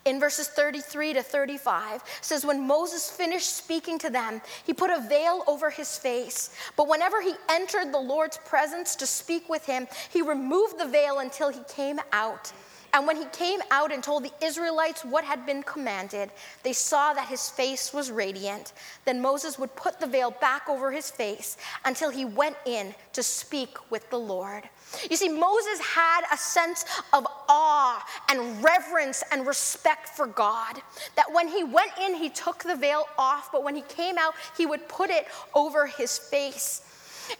in 0.07 0.19
verses 0.19 0.47
33 0.47 1.13
to 1.13 1.23
35 1.23 2.01
says 2.21 2.45
when 2.45 2.65
Moses 2.65 3.09
finished 3.09 3.55
speaking 3.55 3.99
to 3.99 4.09
them 4.09 4.41
he 4.65 4.73
put 4.73 4.89
a 4.89 5.05
veil 5.07 5.43
over 5.47 5.69
his 5.69 5.97
face. 5.97 6.49
But 6.75 6.87
whenever 6.87 7.21
he 7.21 7.33
entered 7.49 7.91
the 7.91 7.99
Lord's 7.99 8.37
presence 8.37 8.95
to 8.97 9.05
speak 9.05 9.49
with 9.49 9.65
him 9.65 9.87
he 10.09 10.21
removed 10.21 10.79
the 10.79 10.87
veil 10.87 11.19
until 11.19 11.49
he 11.49 11.61
came 11.67 11.99
out 12.11 12.51
and 12.97 13.05
when 13.05 13.15
he 13.15 13.25
came 13.25 13.59
out 13.69 13.91
and 13.91 14.01
told 14.01 14.23
the 14.23 14.33
Israelites 14.43 15.05
what 15.05 15.23
had 15.23 15.45
been 15.45 15.61
commanded, 15.61 16.31
they 16.63 16.73
saw 16.73 17.13
that 17.13 17.27
his 17.27 17.47
face 17.47 17.93
was 17.93 18.09
radiant. 18.09 18.73
Then 19.05 19.21
Moses 19.21 19.59
would 19.59 19.75
put 19.75 19.99
the 19.99 20.07
veil 20.07 20.31
back 20.31 20.67
over 20.67 20.91
his 20.91 21.11
face 21.11 21.57
until 21.85 22.09
he 22.09 22.25
went 22.25 22.55
in 22.65 22.95
to 23.13 23.21
speak 23.21 23.77
with 23.91 24.09
the 24.09 24.17
Lord. 24.17 24.67
You 25.11 25.15
see, 25.15 25.29
Moses 25.29 25.79
had 25.79 26.21
a 26.33 26.37
sense 26.37 26.85
of 27.13 27.27
awe 27.47 28.03
and 28.31 28.63
reverence 28.63 29.23
and 29.31 29.45
respect 29.45 30.09
for 30.09 30.25
God. 30.25 30.81
That 31.15 31.31
when 31.31 31.47
he 31.47 31.63
went 31.63 31.91
in, 32.01 32.15
he 32.15 32.29
took 32.29 32.63
the 32.63 32.75
veil 32.75 33.07
off, 33.15 33.51
but 33.51 33.63
when 33.63 33.75
he 33.75 33.83
came 33.83 34.17
out, 34.17 34.33
he 34.57 34.65
would 34.65 34.89
put 34.89 35.11
it 35.11 35.27
over 35.53 35.85
his 35.85 36.17
face. 36.17 36.81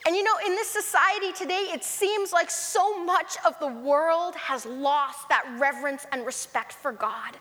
And 0.06 0.16
you 0.16 0.24
know, 0.24 0.36
in 0.46 0.56
this 0.56 0.70
society 0.70 1.32
today, 1.34 1.70
it 1.74 1.84
seems 1.84 2.34
like 2.34 2.50
so 2.50 3.04
much 3.04 3.38
of 3.46 3.58
the 3.60 3.68
world 3.68 4.36
has 4.36 4.66
lost 4.66 5.30
that 5.30 5.46
reverence 5.58 6.06
and 6.12 6.26
respect 6.26 6.74
for 6.74 6.92
God. 6.92 7.38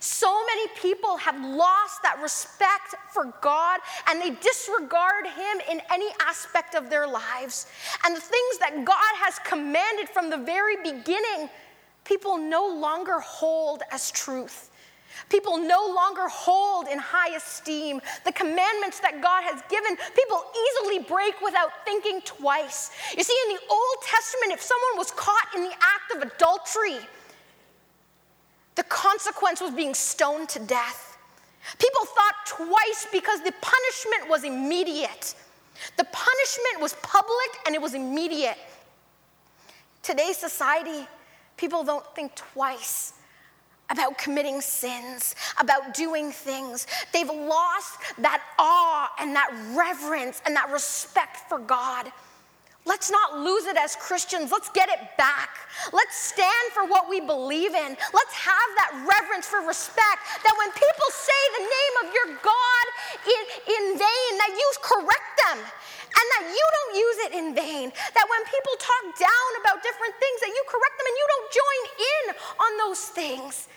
So 0.00 0.44
many 0.46 0.68
people 0.76 1.16
have 1.16 1.40
lost 1.42 2.02
that 2.02 2.20
respect 2.20 2.94
for 3.12 3.32
God 3.40 3.80
and 4.08 4.20
they 4.20 4.30
disregard 4.30 5.26
Him 5.26 5.60
in 5.70 5.80
any 5.90 6.08
aspect 6.26 6.74
of 6.74 6.90
their 6.90 7.06
lives. 7.06 7.66
And 8.04 8.14
the 8.14 8.20
things 8.20 8.58
that 8.58 8.84
God 8.84 9.14
has 9.22 9.38
commanded 9.40 10.08
from 10.08 10.30
the 10.30 10.36
very 10.36 10.76
beginning, 10.76 11.48
people 12.04 12.36
no 12.36 12.66
longer 12.68 13.20
hold 13.20 13.82
as 13.90 14.10
truth. 14.10 14.70
People 15.28 15.58
no 15.58 15.92
longer 15.94 16.28
hold 16.28 16.88
in 16.88 16.98
high 16.98 17.34
esteem 17.36 18.00
the 18.24 18.32
commandments 18.32 19.00
that 19.00 19.20
God 19.22 19.42
has 19.44 19.62
given. 19.68 19.96
People 20.14 20.44
easily 20.52 21.04
break 21.04 21.34
without 21.42 21.70
thinking 21.84 22.20
twice. 22.24 22.90
You 23.16 23.22
see, 23.22 23.36
in 23.48 23.56
the 23.56 23.62
Old 23.70 23.96
Testament, 24.02 24.52
if 24.52 24.62
someone 24.62 24.98
was 24.98 25.10
caught 25.12 25.48
in 25.54 25.62
the 25.62 25.72
act 25.72 26.14
of 26.16 26.22
adultery, 26.22 26.98
the 28.74 28.82
consequence 28.84 29.60
was 29.60 29.70
being 29.70 29.94
stoned 29.94 30.48
to 30.50 30.58
death. 30.58 31.16
People 31.78 32.04
thought 32.04 32.34
twice 32.46 33.06
because 33.10 33.40
the 33.40 33.54
punishment 33.60 34.28
was 34.28 34.44
immediate. 34.44 35.34
The 35.96 36.04
punishment 36.04 36.80
was 36.80 36.94
public 37.02 37.50
and 37.66 37.74
it 37.74 37.80
was 37.80 37.94
immediate. 37.94 38.58
Today's 40.02 40.36
society, 40.36 41.06
people 41.56 41.82
don't 41.84 42.04
think 42.14 42.34
twice 42.34 43.14
about 43.90 44.18
committing 44.18 44.60
sins, 44.60 45.34
about 45.58 45.94
doing 45.94 46.30
things. 46.30 46.86
They've 47.12 47.28
lost 47.28 47.98
that 48.18 48.42
awe 48.58 49.10
and 49.20 49.34
that 49.34 49.50
reverence 49.74 50.40
and 50.46 50.56
that 50.56 50.70
respect 50.70 51.48
for 51.48 51.58
God. 51.58 52.10
Let's 52.86 53.10
not 53.10 53.40
lose 53.40 53.64
it 53.64 53.78
as 53.80 53.96
Christians. 53.96 54.52
Let's 54.52 54.68
get 54.68 54.90
it 54.90 55.00
back. 55.16 55.56
Let's 55.92 56.16
stand 56.16 56.66
for 56.76 56.84
what 56.84 57.08
we 57.08 57.20
believe 57.20 57.72
in. 57.72 57.96
Let's 58.12 58.34
have 58.36 58.70
that 58.76 58.92
reverence 59.08 59.48
for 59.48 59.64
respect 59.64 60.20
that 60.44 60.54
when 60.60 60.68
people 60.76 61.08
say 61.08 61.42
the 61.56 61.64
name 61.64 61.94
of 62.04 62.06
your 62.12 62.28
God 62.44 62.86
in, 63.24 63.42
in 63.72 63.84
vain, 63.96 64.30
that 64.36 64.52
you 64.52 64.68
correct 64.84 65.32
them 65.48 65.58
and 66.14 66.26
that 66.38 66.44
you 66.52 66.66
don't 66.76 66.94
use 66.94 67.18
it 67.26 67.32
in 67.40 67.46
vain. 67.56 67.88
That 67.88 68.26
when 68.28 68.42
people 68.52 68.76
talk 68.76 69.04
down 69.16 69.50
about 69.64 69.82
different 69.82 70.14
things, 70.20 70.38
that 70.44 70.52
you 70.52 70.62
correct 70.68 70.94
them 71.00 71.08
and 71.08 71.16
you 71.16 71.26
don't 71.32 71.48
join 71.56 71.80
in 72.04 72.24
on 72.60 72.70
those 72.86 73.00
things. 73.00 73.68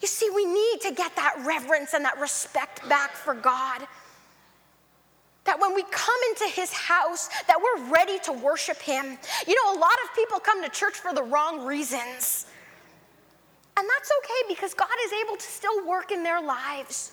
You 0.00 0.08
see, 0.08 0.30
we 0.34 0.44
need 0.44 0.80
to 0.82 0.92
get 0.94 1.14
that 1.16 1.34
reverence 1.44 1.94
and 1.94 2.04
that 2.04 2.20
respect 2.20 2.88
back 2.88 3.12
for 3.12 3.34
God. 3.34 3.86
That 5.44 5.58
when 5.58 5.74
we 5.74 5.82
come 5.90 6.18
into 6.30 6.54
his 6.54 6.72
house, 6.72 7.28
that 7.46 7.56
we're 7.58 7.90
ready 7.90 8.18
to 8.20 8.32
worship 8.32 8.80
him. 8.80 9.18
You 9.46 9.54
know, 9.54 9.78
a 9.78 9.78
lot 9.78 9.96
of 10.04 10.14
people 10.14 10.38
come 10.38 10.62
to 10.62 10.68
church 10.68 10.94
for 10.94 11.12
the 11.14 11.22
wrong 11.22 11.64
reasons. 11.64 12.46
And 13.76 13.88
that's 13.88 14.10
okay 14.18 14.54
because 14.54 14.74
God 14.74 14.88
is 15.06 15.12
able 15.24 15.36
to 15.36 15.42
still 15.42 15.86
work 15.86 16.12
in 16.12 16.22
their 16.22 16.42
lives. 16.42 17.12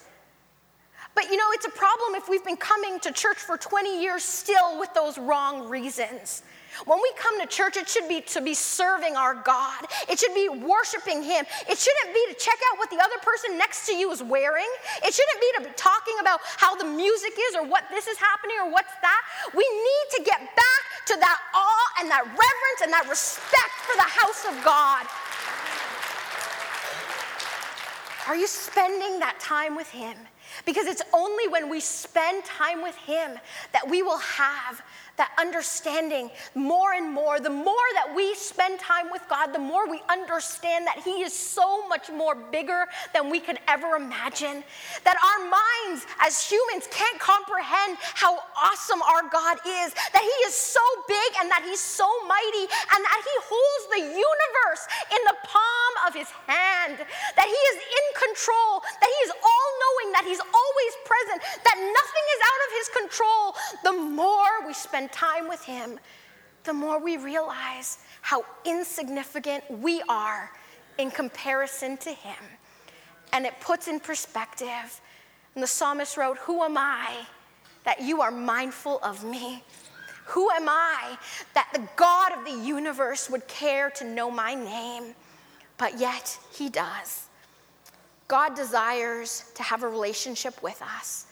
But 1.13 1.25
you 1.25 1.37
know, 1.37 1.45
it's 1.51 1.65
a 1.65 1.71
problem 1.71 2.15
if 2.15 2.27
we've 2.27 2.43
been 2.43 2.57
coming 2.57 2.99
to 2.99 3.11
church 3.11 3.37
for 3.37 3.57
20 3.57 4.01
years 4.01 4.23
still 4.23 4.79
with 4.79 4.93
those 4.93 5.17
wrong 5.17 5.69
reasons. 5.69 6.43
When 6.83 6.99
we 7.01 7.11
come 7.17 7.39
to 7.39 7.47
church, 7.47 7.77
it 7.77 7.87
should 7.87 8.09
be 8.09 8.21
to 8.21 8.41
be 8.41 8.53
serving 8.53 9.15
our 9.15 9.33
God. 9.33 9.85
It 10.09 10.19
should 10.19 10.35
be 10.35 10.49
worshiping 10.49 11.23
Him. 11.23 11.45
It 11.69 11.77
shouldn't 11.77 12.13
be 12.13 12.33
to 12.33 12.35
check 12.37 12.57
out 12.71 12.77
what 12.77 12.89
the 12.89 12.99
other 12.99 13.17
person 13.23 13.57
next 13.57 13.87
to 13.87 13.95
you 13.95 14.11
is 14.11 14.21
wearing. 14.21 14.67
It 15.03 15.13
shouldn't 15.13 15.39
be 15.39 15.51
to 15.57 15.69
be 15.69 15.73
talking 15.75 16.15
about 16.19 16.41
how 16.57 16.75
the 16.75 16.85
music 16.85 17.33
is 17.49 17.55
or 17.55 17.65
what 17.65 17.85
this 17.89 18.07
is 18.07 18.17
happening 18.17 18.57
or 18.61 18.71
what's 18.71 18.93
that. 19.01 19.21
We 19.53 19.63
need 19.63 20.05
to 20.17 20.23
get 20.23 20.39
back 20.39 20.81
to 21.07 21.17
that 21.19 21.39
awe 21.53 22.01
and 22.01 22.11
that 22.11 22.25
reverence 22.25 22.81
and 22.83 22.91
that 22.91 23.07
respect 23.09 23.75
for 23.87 23.95
the 23.95 24.09
house 24.09 24.43
of 24.45 24.63
God. 24.65 25.05
Are 28.27 28.35
you 28.35 28.47
spending 28.47 29.19
that 29.19 29.39
time 29.39 29.75
with 29.75 29.89
Him? 29.89 30.17
Because 30.65 30.87
it's 30.87 31.03
only 31.13 31.47
when 31.47 31.69
we 31.69 31.79
spend 31.79 32.43
time 32.43 32.81
with 32.81 32.95
Him 32.95 33.37
that 33.71 33.87
we 33.87 34.01
will 34.01 34.17
have 34.17 34.81
that 35.17 35.31
understanding 35.39 36.29
more 36.55 36.93
and 36.93 37.11
more. 37.11 37.39
The 37.39 37.49
more 37.49 37.87
that 37.95 38.13
we 38.15 38.35
spend 38.35 38.79
time 38.79 39.09
with 39.11 39.23
God, 39.29 39.53
the 39.53 39.59
more 39.59 39.89
we 39.89 40.01
understand 40.09 40.85
that 40.87 41.01
He 41.03 41.23
is 41.23 41.33
so 41.33 41.87
much 41.87 42.09
more 42.09 42.35
bigger 42.35 42.85
than 43.13 43.29
we 43.29 43.39
could 43.39 43.59
ever 43.67 43.95
imagine. 43.95 44.63
That 45.03 45.15
our 45.15 45.39
minds 45.47 46.05
as 46.19 46.39
humans 46.43 46.87
can't 46.91 47.19
comprehend 47.19 47.97
how 48.01 48.39
awesome 48.59 49.01
our 49.01 49.23
God 49.31 49.57
is. 49.63 49.95
That 50.11 50.23
He 50.23 50.37
is 50.47 50.53
so 50.53 50.83
big 51.07 51.29
and 51.39 51.49
that 51.49 51.63
He's 51.63 51.79
so 51.79 52.07
mighty 52.27 52.65
and 52.67 52.99
that 52.99 53.21
He 53.23 53.35
holds 53.47 53.83
the 53.95 54.03
universe 54.11 54.83
in 55.15 55.21
the 55.31 55.37
palm 55.47 55.93
of 56.07 56.11
His 56.11 56.27
hand. 56.47 56.99
That 56.99 57.47
He 57.47 57.61
is 57.71 57.77
in 57.79 58.05
control. 58.19 58.83
That 58.99 59.07
He 59.07 59.19
is 59.23 59.31
all 59.31 59.67
knowing. 59.79 60.07
That 60.11 60.25
He's 60.27 60.43
always 60.43 60.93
present. 61.07 61.39
That 61.63 61.77
nothing 61.79 62.25
is 62.35 62.41
out 62.43 62.61
of 62.67 62.69
His 62.75 62.87
control. 62.91 63.43
The 63.83 63.95
more 64.11 64.67
we 64.67 64.73
spend 64.75 65.04
spend 65.05 65.11
time 65.11 65.47
with 65.47 65.63
Him, 65.63 65.99
the 66.63 66.73
more 66.73 66.99
we 66.99 67.17
realize 67.17 67.99
how 68.21 68.43
insignificant 68.65 69.63
we 69.69 70.01
are 70.09 70.51
in 70.97 71.11
comparison 71.11 71.97
to 71.97 72.09
Him. 72.09 72.43
And 73.33 73.45
it 73.45 73.53
puts 73.59 73.87
in 73.87 73.99
perspective. 73.99 75.01
And 75.53 75.63
the 75.63 75.67
psalmist 75.67 76.17
wrote, 76.17 76.37
Who 76.39 76.63
am 76.63 76.77
I 76.77 77.25
that 77.83 78.01
you 78.01 78.21
are 78.21 78.31
mindful 78.31 78.99
of 79.03 79.23
me? 79.23 79.63
Who 80.27 80.49
am 80.49 80.67
I 80.67 81.17
that 81.53 81.69
the 81.73 81.87
God 81.95 82.31
of 82.33 82.45
the 82.45 82.65
universe 82.67 83.29
would 83.29 83.47
care 83.47 83.91
to 83.91 84.03
know 84.03 84.31
my 84.31 84.55
name? 84.55 85.13
But 85.77 85.99
yet, 85.99 86.37
He 86.51 86.69
does. 86.69 87.27
God 88.27 88.55
desires 88.55 89.51
to 89.53 89.61
have 89.61 89.83
a 89.83 89.87
relationship 89.87 90.63
with 90.63 90.81
us. 90.81 91.27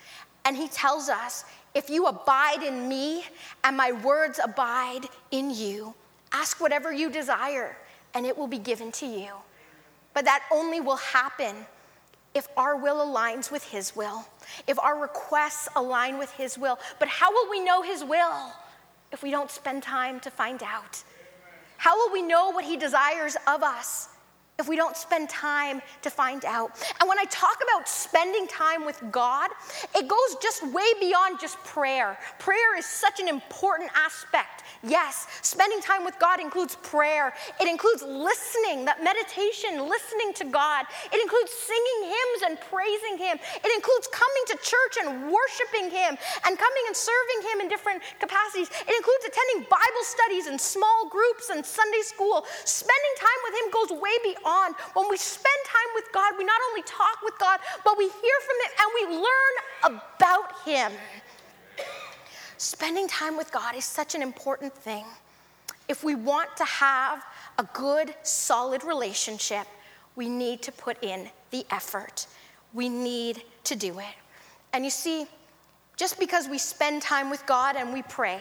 And 0.46 0.56
He 0.56 0.68
tells 0.68 1.10
us 1.10 1.46
if 1.74 1.90
you 1.90 2.06
abide 2.06 2.64
in 2.64 2.88
me 2.88 3.26
and 3.64 3.76
my 3.76 3.92
words 3.92 4.40
abide 4.44 5.08
in 5.32 5.50
you, 5.52 5.94
ask 6.32 6.62
whatever 6.62 6.92
you 6.92 7.10
desire 7.10 7.76
and 8.14 8.26
it 8.26 8.38
will 8.38 8.48
be 8.48 8.60
given 8.60 8.92
to 8.94 9.06
you. 9.06 9.32
But 10.14 10.26
that 10.26 10.44
only 10.52 10.80
will 10.80 10.98
happen 10.98 11.56
if 12.36 12.48
our 12.58 12.76
will 12.76 12.98
aligns 12.98 13.52
with 13.52 13.64
His 13.64 13.96
will, 13.96 14.26
if 14.68 14.80
our 14.80 15.00
requests 15.00 15.68
align 15.76 16.18
with 16.18 16.32
His 16.32 16.58
will. 16.58 16.80
But 17.00 17.08
how 17.08 17.32
will 17.32 17.50
we 17.50 17.60
know 17.60 17.82
His 17.82 18.04
will 18.04 18.52
if 19.12 19.24
we 19.24 19.32
don't 19.32 19.52
spend 19.52 19.84
time 19.84 20.20
to 20.22 20.32
find 20.32 20.62
out? 20.64 21.04
How 21.78 21.96
will 21.98 22.14
we 22.14 22.22
know 22.22 22.50
what 22.50 22.66
He 22.66 22.78
desires 22.78 23.36
of 23.48 23.64
us 23.64 24.10
if 24.60 24.68
we 24.70 24.76
don't 24.76 24.96
spend 24.96 25.30
time 25.30 25.82
to 26.04 26.10
find 26.10 26.46
out. 26.46 26.72
And 27.00 27.10
when 27.10 27.18
I 27.18 27.26
talk 27.26 27.58
about 27.64 27.90
spending 27.90 28.46
time 28.48 28.86
with 28.86 29.02
God, 29.12 29.50
it 29.96 30.08
goes 30.08 30.38
just 30.42 30.62
way 30.72 30.86
beyond 31.00 31.40
just 31.42 31.58
prayer. 31.64 32.18
Prayer 32.38 32.78
is 32.78 32.86
such 32.86 33.20
an 33.20 33.28
important 33.28 33.90
aspect. 33.96 34.62
Yes, 34.84 35.26
spending 35.42 35.82
time 35.82 36.06
with 36.06 36.20
God 36.20 36.40
includes 36.40 36.76
prayer, 36.84 37.34
it 37.60 37.68
includes 37.68 38.04
listening, 38.04 38.86
that 38.86 39.02
meditation, 39.02 39.90
listening 39.90 40.34
to 40.38 40.46
God. 40.46 40.86
It 41.10 41.18
includes 41.18 41.50
singing 41.50 42.14
hymns 42.14 42.42
and 42.46 42.54
praising 42.70 43.18
Him. 43.18 43.40
It 43.42 43.72
includes 43.74 44.06
coming 44.14 44.44
to 44.54 44.56
church 44.62 44.96
and 45.02 45.34
worshiping 45.34 45.90
Him 45.90 46.14
and 46.46 46.54
coming 46.60 46.84
and 46.86 46.96
serving 46.96 47.40
Him 47.50 47.58
in 47.66 47.68
different 47.74 48.04
capacities. 48.20 48.70
It 48.70 48.94
includes 48.94 49.24
attending 49.26 49.66
Bible 49.72 50.04
studies 50.06 50.46
and 50.46 50.62
small 50.62 51.10
groups 51.10 51.50
and 51.50 51.66
Sunday 51.66 52.04
school. 52.06 52.46
Spending 52.68 53.14
time 53.18 53.40
with 53.50 53.54
Him 53.58 53.66
goes 53.74 53.90
way 53.98 54.14
beyond 54.22 54.43
on. 54.46 54.74
When 54.94 55.10
we 55.10 55.18
spend 55.18 55.56
time 55.66 55.92
with 55.96 56.12
God, 56.12 56.34
we 56.38 56.44
not 56.44 56.60
only 56.70 56.84
talk 56.84 57.22
with 57.24 57.38
God, 57.40 57.60
but 57.84 57.98
we 57.98 58.06
hear 58.06 58.38
from 58.46 58.58
Him 58.64 58.72
and 58.80 58.90
we 58.96 59.16
learn 59.18 60.00
about 60.00 60.62
Him. 60.66 60.92
Spending 62.58 63.08
time 63.08 63.36
with 63.36 63.52
God 63.52 63.76
is 63.76 63.86
such 63.86 64.16
an 64.16 64.22
important 64.22 64.74
thing. 64.74 65.06
If 65.90 66.04
we 66.04 66.16
want 66.16 66.56
to 66.58 66.66
have 66.66 67.24
a 67.60 67.64
good, 67.74 68.16
solid 68.24 68.84
relationship, 68.84 69.68
we 70.16 70.30
need 70.30 70.62
to 70.62 70.72
put 70.72 71.04
in 71.04 71.30
the 71.52 71.66
effort. 71.72 72.28
We 72.74 72.90
need 72.90 73.44
to 73.66 73.76
do 73.76 74.00
it. 74.00 74.16
And 74.72 74.84
you 74.84 74.90
see, 74.90 75.28
just 75.98 76.20
because 76.20 76.48
we 76.48 76.58
spend 76.58 77.02
time 77.02 77.30
with 77.30 77.46
God 77.46 77.76
and 77.76 77.94
we 77.94 78.02
pray, 78.04 78.40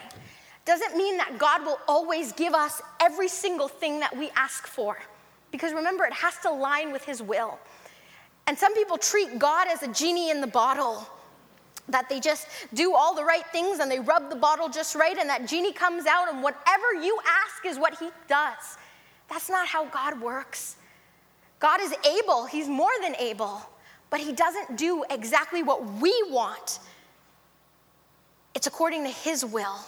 doesn't 0.65 0.97
mean 0.97 1.17
that 1.17 1.39
God 1.39 1.65
will 1.65 1.79
always 1.89 2.33
give 2.33 2.55
us 2.55 2.81
every 3.01 3.29
single 3.29 3.69
thing 3.69 4.01
that 4.01 4.17
we 4.17 4.31
ask 4.37 4.67
for. 4.67 4.97
Because 5.53 5.73
remember, 5.73 6.05
it 6.05 6.13
has 6.13 6.37
to 6.39 6.51
align 6.51 6.91
with 6.91 7.05
His 7.05 7.23
will. 7.23 7.61
And 8.49 8.59
some 8.59 8.75
people 8.75 8.99
treat 8.99 9.39
God 9.39 9.69
as 9.69 9.85
a 9.85 9.89
genie 9.89 10.31
in 10.31 10.41
the 10.41 10.49
bottle, 10.49 11.07
that 11.89 12.09
they 12.09 12.19
just 12.19 12.49
do 12.75 12.95
all 12.95 13.15
the 13.15 13.25
right 13.25 13.47
things 13.53 13.81
and 13.81 13.91
they 13.91 14.01
rub 14.01 14.31
the 14.31 14.37
bottle 14.37 14.69
just 14.69 14.95
right, 14.95 15.17
and 15.19 15.29
that 15.29 15.47
genie 15.47 15.73
comes 15.73 16.07
out, 16.07 16.33
and 16.33 16.43
whatever 16.43 16.95
you 17.01 17.17
ask 17.45 17.65
is 17.65 17.79
what 17.79 17.99
He 17.99 18.09
does. 18.29 18.79
That's 19.29 19.49
not 19.49 19.69
how 19.69 19.85
God 19.87 20.21
works. 20.21 20.77
God 21.61 21.81
is 21.81 21.95
able, 22.19 22.47
He's 22.47 22.69
more 22.69 22.91
than 23.01 23.15
able, 23.17 23.63
but 24.11 24.21
He 24.21 24.33
doesn't 24.33 24.77
do 24.77 25.05
exactly 25.11 25.63
what 25.63 25.85
we 26.01 26.13
want. 26.29 26.81
It's 28.55 28.67
according 28.67 29.05
to 29.05 29.11
His 29.11 29.45
will 29.45 29.79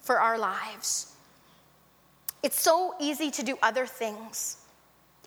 for 0.00 0.20
our 0.20 0.38
lives. 0.38 1.12
It's 2.42 2.60
so 2.60 2.94
easy 2.98 3.30
to 3.32 3.42
do 3.42 3.58
other 3.62 3.86
things. 3.86 4.56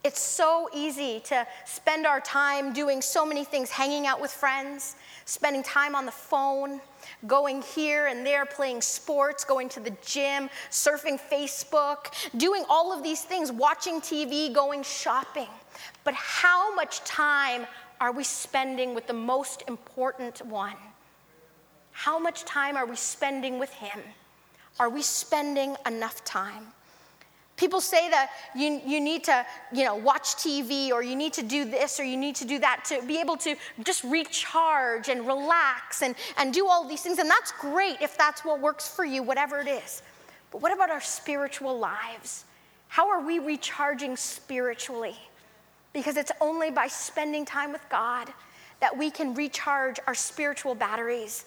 It's 0.04 0.20
so 0.20 0.70
easy 0.74 1.22
to 1.26 1.48
spend 1.66 2.06
our 2.06 2.20
time 2.20 2.74
doing 2.74 3.02
so 3.02 3.26
many 3.26 3.46
things, 3.46 3.70
hanging 3.70 4.06
out 4.06 4.20
with 4.20 4.32
friends, 4.32 4.98
spending 5.24 5.64
time 5.64 5.96
on 5.96 6.06
the 6.06 6.12
phone, 6.12 6.82
going 7.26 7.62
here 7.62 8.08
and 8.08 8.26
there, 8.26 8.46
playing 8.46 8.82
sports, 8.82 9.46
going 9.46 9.70
to 9.70 9.80
the 9.80 9.96
gym, 10.06 10.50
surfing 10.70 11.18
Facebook, 11.32 12.08
doing 12.36 12.66
all 12.70 12.92
of 12.92 13.02
these 13.02 13.22
things, 13.22 13.50
watching 13.50 14.02
TV, 14.02 14.54
going 14.54 14.84
shopping. 14.84 15.48
But 16.04 16.16
how 16.16 16.76
much 16.76 17.00
time 17.06 17.66
are 18.02 18.12
we 18.12 18.26
spending 18.26 18.94
with 18.94 19.08
the 19.08 19.14
most 19.14 19.64
important 19.70 20.46
one? 20.46 20.76
How 21.92 22.20
much 22.20 22.44
time 22.44 22.76
are 22.76 22.86
we 22.86 22.98
spending 22.98 23.58
with 23.58 23.72
Him? 23.72 24.02
Are 24.80 24.90
we 24.90 25.02
spending 25.02 25.78
enough 25.86 26.26
time? 26.26 26.74
People 27.64 27.80
say 27.80 28.10
that 28.10 28.32
you, 28.54 28.82
you 28.86 29.00
need 29.00 29.24
to, 29.24 29.46
you 29.72 29.86
know, 29.86 29.96
watch 29.96 30.36
TV 30.36 30.92
or 30.92 31.02
you 31.02 31.16
need 31.16 31.32
to 31.32 31.42
do 31.42 31.64
this 31.64 31.98
or 31.98 32.04
you 32.04 32.18
need 32.18 32.36
to 32.36 32.46
do 32.46 32.60
that 32.60 32.84
to 32.90 33.02
be 33.08 33.22
able 33.22 33.38
to 33.38 33.56
just 33.86 34.04
recharge 34.04 35.08
and 35.08 35.26
relax 35.26 36.02
and, 36.02 36.14
and 36.36 36.54
do 36.54 36.68
all 36.68 36.86
these 36.86 37.00
things. 37.00 37.20
And 37.20 37.30
that's 37.30 37.54
great 37.54 38.02
if 38.02 38.18
that's 38.18 38.44
what 38.44 38.60
works 38.60 38.94
for 38.94 39.06
you, 39.06 39.24
whatever 39.24 39.62
it 39.62 39.70
is. 39.70 40.02
But 40.52 40.62
what 40.62 40.74
about 40.74 40.90
our 40.90 41.00
spiritual 41.00 41.80
lives? 41.80 42.44
How 42.90 43.10
are 43.10 43.26
we 43.26 43.40
recharging 43.40 44.18
spiritually? 44.18 45.16
Because 45.94 46.18
it's 46.18 46.34
only 46.42 46.70
by 46.70 46.88
spending 46.88 47.46
time 47.46 47.72
with 47.72 47.88
God 47.88 48.28
that 48.82 48.98
we 48.98 49.10
can 49.10 49.36
recharge 49.36 50.02
our 50.06 50.16
spiritual 50.16 50.76
batteries. 50.76 51.46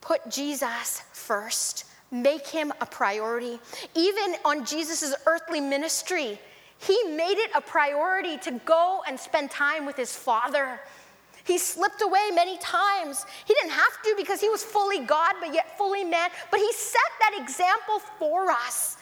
Put 0.00 0.30
Jesus 0.30 1.02
first 1.12 1.84
make 2.10 2.46
him 2.46 2.72
a 2.80 2.86
priority. 2.86 3.60
Even 3.94 4.36
on 4.44 4.64
Jesus' 4.64 5.14
earthly 5.26 5.60
ministry, 5.60 6.38
he 6.78 7.02
made 7.04 7.38
it 7.38 7.50
a 7.54 7.60
priority 7.60 8.38
to 8.38 8.52
go 8.64 9.02
and 9.06 9.18
spend 9.18 9.50
time 9.50 9.86
with 9.86 9.96
his 9.96 10.14
Father. 10.14 10.80
He 11.44 11.58
slipped 11.58 12.02
away 12.02 12.30
many 12.34 12.58
times. 12.58 13.26
He 13.44 13.54
didn't 13.54 13.72
have 13.72 14.02
to 14.02 14.14
because 14.16 14.40
he 14.40 14.48
was 14.48 14.62
fully 14.62 15.00
God, 15.00 15.34
but 15.40 15.52
yet 15.52 15.76
fully 15.76 16.04
man. 16.04 16.30
But 16.50 16.60
he 16.60 16.72
set 16.72 17.00
that 17.20 17.38
example 17.40 17.98
for 18.18 18.50
us 18.50 18.96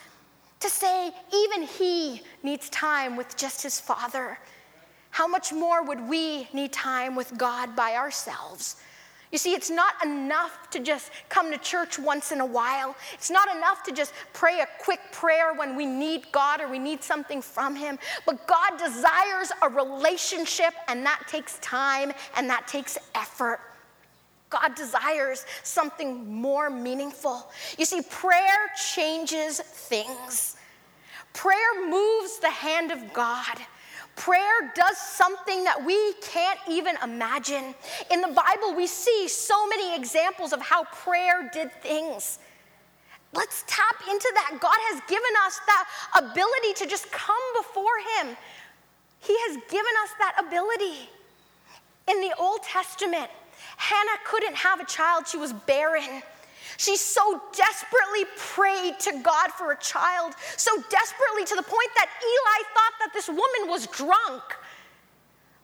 to 0.60 0.68
say, 0.68 1.12
even 1.34 1.62
he 1.62 2.22
needs 2.42 2.68
time 2.70 3.16
with 3.16 3.36
just 3.36 3.62
his 3.62 3.78
Father. 3.80 4.38
How 5.10 5.26
much 5.26 5.52
more 5.52 5.82
would 5.82 6.00
we 6.08 6.48
need 6.52 6.72
time 6.72 7.14
with 7.14 7.36
God 7.38 7.74
by 7.76 7.94
ourselves? 7.94 8.76
You 9.30 9.36
see, 9.36 9.52
it's 9.52 9.68
not 9.68 9.94
enough 10.04 10.70
to 10.70 10.80
just 10.80 11.10
come 11.28 11.50
to 11.50 11.58
church 11.58 11.98
once 11.98 12.32
in 12.32 12.40
a 12.40 12.46
while. 12.46 12.96
It's 13.12 13.30
not 13.30 13.54
enough 13.54 13.82
to 13.84 13.92
just 13.92 14.14
pray 14.32 14.60
a 14.60 14.68
quick 14.82 15.00
prayer 15.12 15.52
when 15.54 15.76
we 15.76 15.84
need 15.84 16.32
God 16.32 16.62
or 16.62 16.68
we 16.68 16.78
need 16.78 17.02
something 17.02 17.42
from 17.42 17.76
Him. 17.76 17.98
But 18.24 18.46
God 18.46 18.78
desires 18.78 19.52
a 19.60 19.68
relationship, 19.68 20.72
and 20.88 21.04
that 21.04 21.22
takes 21.28 21.58
time 21.58 22.12
and 22.36 22.48
that 22.48 22.66
takes 22.66 22.96
effort. 23.14 23.60
God 24.50 24.74
desires 24.74 25.44
something 25.62 26.40
more 26.40 26.70
meaningful. 26.70 27.50
You 27.76 27.84
see, 27.84 28.00
prayer 28.10 28.70
changes 28.94 29.60
things, 29.60 30.56
prayer 31.34 31.86
moves 31.86 32.38
the 32.38 32.50
hand 32.50 32.90
of 32.92 33.12
God. 33.12 33.58
Prayer 34.18 34.72
does 34.74 34.98
something 34.98 35.62
that 35.62 35.84
we 35.84 36.12
can't 36.14 36.58
even 36.68 36.96
imagine. 37.04 37.72
In 38.10 38.20
the 38.20 38.28
Bible, 38.28 38.74
we 38.74 38.88
see 38.88 39.28
so 39.28 39.66
many 39.68 39.94
examples 39.94 40.52
of 40.52 40.60
how 40.60 40.84
prayer 40.84 41.48
did 41.52 41.72
things. 41.82 42.40
Let's 43.32 43.62
tap 43.68 43.94
into 44.10 44.30
that. 44.34 44.58
God 44.60 44.76
has 44.90 45.00
given 45.08 45.30
us 45.46 45.60
that 45.66 45.88
ability 46.16 46.72
to 46.82 46.86
just 46.86 47.12
come 47.12 47.36
before 47.56 47.84
Him. 48.18 48.36
He 49.20 49.36
has 49.46 49.56
given 49.70 49.92
us 50.02 50.10
that 50.18 50.44
ability. 50.46 51.08
In 52.08 52.20
the 52.20 52.34
Old 52.40 52.64
Testament, 52.64 53.30
Hannah 53.76 54.18
couldn't 54.24 54.56
have 54.56 54.80
a 54.80 54.84
child, 54.86 55.28
she 55.28 55.36
was 55.36 55.52
barren. 55.52 56.22
She 56.76 56.96
so 56.96 57.40
desperately 57.54 58.24
prayed 58.36 58.98
to 59.00 59.20
God 59.22 59.50
for 59.52 59.72
a 59.72 59.78
child, 59.78 60.34
so 60.56 60.70
desperately 60.90 61.44
to 61.46 61.56
the 61.56 61.62
point 61.62 61.90
that 61.96 62.08
Eli 62.22 62.68
thought 62.74 62.92
that 63.00 63.12
this 63.12 63.28
woman 63.28 63.68
was 63.68 63.86
drunk. 63.86 64.42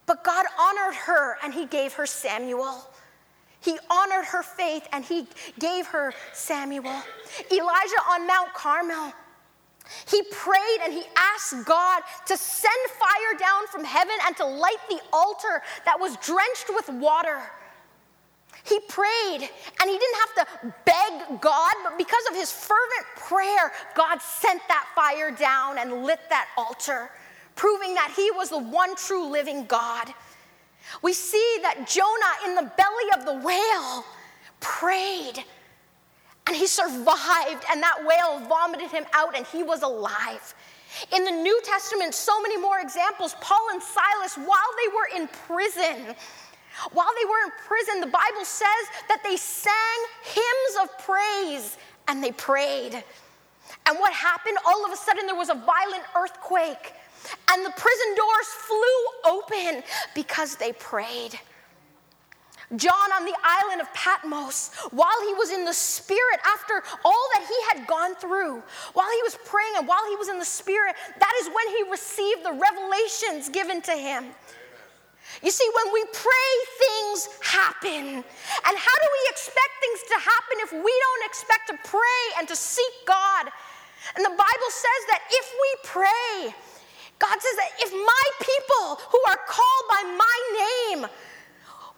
But 0.06 0.24
God 0.24 0.46
honored 0.58 0.94
her 0.94 1.36
and 1.42 1.52
he 1.52 1.66
gave 1.66 1.94
her 1.94 2.06
Samuel. 2.06 2.90
He 3.60 3.78
honored 3.90 4.26
her 4.26 4.42
faith 4.42 4.86
and 4.92 5.04
he 5.04 5.26
gave 5.58 5.86
her 5.86 6.12
Samuel. 6.32 7.02
Elijah 7.50 8.02
on 8.10 8.26
Mount 8.26 8.52
Carmel, 8.52 9.12
he 10.06 10.22
prayed 10.30 10.78
and 10.82 10.92
he 10.92 11.04
asked 11.16 11.64
God 11.64 12.02
to 12.26 12.36
send 12.36 12.74
fire 12.98 13.38
down 13.38 13.66
from 13.68 13.84
heaven 13.84 14.14
and 14.26 14.36
to 14.36 14.44
light 14.44 14.76
the 14.88 15.00
altar 15.12 15.62
that 15.84 15.98
was 15.98 16.16
drenched 16.18 16.66
with 16.70 16.88
water. 17.00 17.40
He 18.64 18.80
prayed 18.80 19.48
and 19.80 19.90
he 19.90 19.98
didn't 19.98 20.16
have 20.16 20.34
to 20.34 20.74
beg 20.86 21.40
God, 21.40 21.74
but 21.84 21.98
because 21.98 22.24
of 22.30 22.34
his 22.34 22.50
fervent 22.50 23.06
prayer, 23.16 23.72
God 23.94 24.20
sent 24.22 24.62
that 24.68 24.86
fire 24.94 25.30
down 25.30 25.78
and 25.78 26.04
lit 26.04 26.20
that 26.30 26.48
altar, 26.56 27.10
proving 27.56 27.94
that 27.94 28.12
he 28.16 28.30
was 28.30 28.48
the 28.48 28.58
one 28.58 28.96
true 28.96 29.30
living 29.30 29.66
God. 29.66 30.12
We 31.02 31.12
see 31.12 31.58
that 31.62 31.86
Jonah 31.86 32.48
in 32.48 32.54
the 32.54 32.70
belly 32.76 33.18
of 33.18 33.26
the 33.26 33.46
whale 33.46 34.04
prayed 34.60 35.44
and 36.46 36.54
he 36.54 36.66
survived, 36.66 37.64
and 37.70 37.82
that 37.82 38.04
whale 38.04 38.46
vomited 38.46 38.90
him 38.90 39.04
out 39.14 39.36
and 39.36 39.46
he 39.46 39.62
was 39.62 39.82
alive. 39.82 40.54
In 41.10 41.24
the 41.24 41.30
New 41.30 41.58
Testament, 41.64 42.14
so 42.14 42.40
many 42.42 42.58
more 42.58 42.80
examples. 42.80 43.34
Paul 43.40 43.66
and 43.72 43.82
Silas, 43.82 44.36
while 44.36 44.72
they 44.76 44.94
were 44.94 45.22
in 45.22 45.28
prison, 45.46 46.14
while 46.92 47.10
they 47.18 47.24
were 47.24 47.40
in 47.44 47.52
prison, 47.66 48.00
the 48.00 48.06
Bible 48.06 48.44
says 48.44 48.84
that 49.08 49.22
they 49.22 49.36
sang 49.36 49.74
hymns 50.22 50.74
of 50.82 50.98
praise 50.98 51.78
and 52.08 52.22
they 52.22 52.32
prayed. 52.32 53.02
And 53.86 53.98
what 53.98 54.12
happened? 54.12 54.58
All 54.66 54.84
of 54.84 54.92
a 54.92 54.96
sudden, 54.96 55.26
there 55.26 55.34
was 55.34 55.50
a 55.50 55.54
violent 55.54 56.04
earthquake, 56.16 56.92
and 57.50 57.64
the 57.64 57.70
prison 57.70 58.14
doors 58.16 58.46
flew 58.46 59.32
open 59.32 59.82
because 60.14 60.56
they 60.56 60.72
prayed. 60.72 61.38
John 62.76 63.12
on 63.12 63.24
the 63.24 63.36
island 63.44 63.82
of 63.82 63.92
Patmos, 63.92 64.74
while 64.90 65.20
he 65.26 65.34
was 65.34 65.50
in 65.50 65.64
the 65.64 65.72
Spirit, 65.72 66.40
after 66.46 66.82
all 67.04 67.28
that 67.34 67.46
he 67.46 67.78
had 67.78 67.86
gone 67.86 68.14
through, 68.16 68.62
while 68.94 69.10
he 69.10 69.22
was 69.22 69.38
praying 69.44 69.74
and 69.76 69.86
while 69.86 70.04
he 70.08 70.16
was 70.16 70.28
in 70.28 70.38
the 70.38 70.44
Spirit, 70.44 70.96
that 71.18 71.32
is 71.42 71.48
when 71.48 71.68
he 71.76 71.90
received 71.90 72.44
the 72.44 72.52
revelations 72.52 73.48
given 73.50 73.82
to 73.82 73.92
him. 73.92 74.24
You 75.44 75.50
see, 75.50 75.68
when 75.76 75.92
we 75.92 76.02
pray, 76.10 76.50
things 76.80 77.28
happen. 77.44 78.24
And 78.64 78.74
how 78.80 78.96
do 78.96 79.08
we 79.12 79.22
expect 79.28 79.72
things 79.76 80.00
to 80.08 80.16
happen 80.16 80.56
if 80.64 80.72
we 80.72 80.88
don't 80.88 81.24
expect 81.28 81.68
to 81.68 81.76
pray 81.84 82.22
and 82.38 82.48
to 82.48 82.56
seek 82.56 82.94
God? 83.06 83.52
And 84.16 84.24
the 84.24 84.30
Bible 84.30 84.70
says 84.72 85.02
that 85.12 85.20
if 85.28 85.46
we 85.52 85.70
pray, 85.84 86.54
God 87.18 87.36
says 87.36 87.56
that 87.60 87.70
if 87.78 87.92
my 87.92 88.26
people 88.40 89.04
who 89.12 89.20
are 89.28 89.38
called 89.46 89.86
by 89.90 90.02
my 90.16 90.38
name 90.56 91.06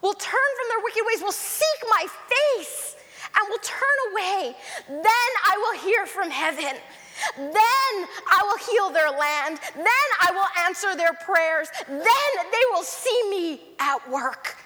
will 0.02 0.14
turn 0.14 0.50
from 0.58 0.66
their 0.68 0.82
wicked 0.82 1.04
ways, 1.06 1.22
will 1.22 1.30
seek 1.30 1.80
my 1.88 2.06
face, 2.26 2.96
and 3.38 3.48
will 3.48 3.62
turn 3.62 3.98
away, 4.10 4.56
then 4.88 5.30
I 5.46 5.56
will 5.56 5.80
hear 5.86 6.06
from 6.06 6.30
heaven 6.30 6.80
then 7.36 7.52
I 7.54 8.42
will 8.44 8.58
heal 8.58 8.90
their 8.90 9.10
land. 9.10 9.60
Then 9.74 10.08
I 10.20 10.32
will 10.32 10.64
answer 10.66 10.96
their 10.96 11.12
prayers. 11.12 11.68
Then 11.88 12.02
they 12.02 12.64
will 12.72 12.82
see 12.82 13.30
me 13.30 13.60
at 13.78 14.08
work. 14.10 14.56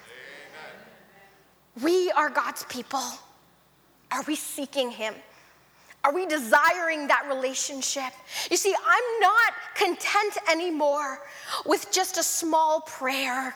Amen. 1.76 1.84
We 1.84 2.10
are 2.12 2.30
God's 2.30 2.64
people. 2.64 3.02
Are 4.12 4.22
we 4.26 4.36
seeking 4.36 4.90
Him? 4.90 5.14
Are 6.02 6.14
we 6.14 6.24
desiring 6.26 7.08
that 7.08 7.26
relationship? 7.28 8.12
You 8.50 8.56
see, 8.56 8.74
I'm 8.74 9.20
not 9.20 9.52
content 9.74 10.38
anymore 10.50 11.20
with 11.66 11.92
just 11.92 12.16
a 12.16 12.22
small 12.22 12.80
prayer 12.80 13.54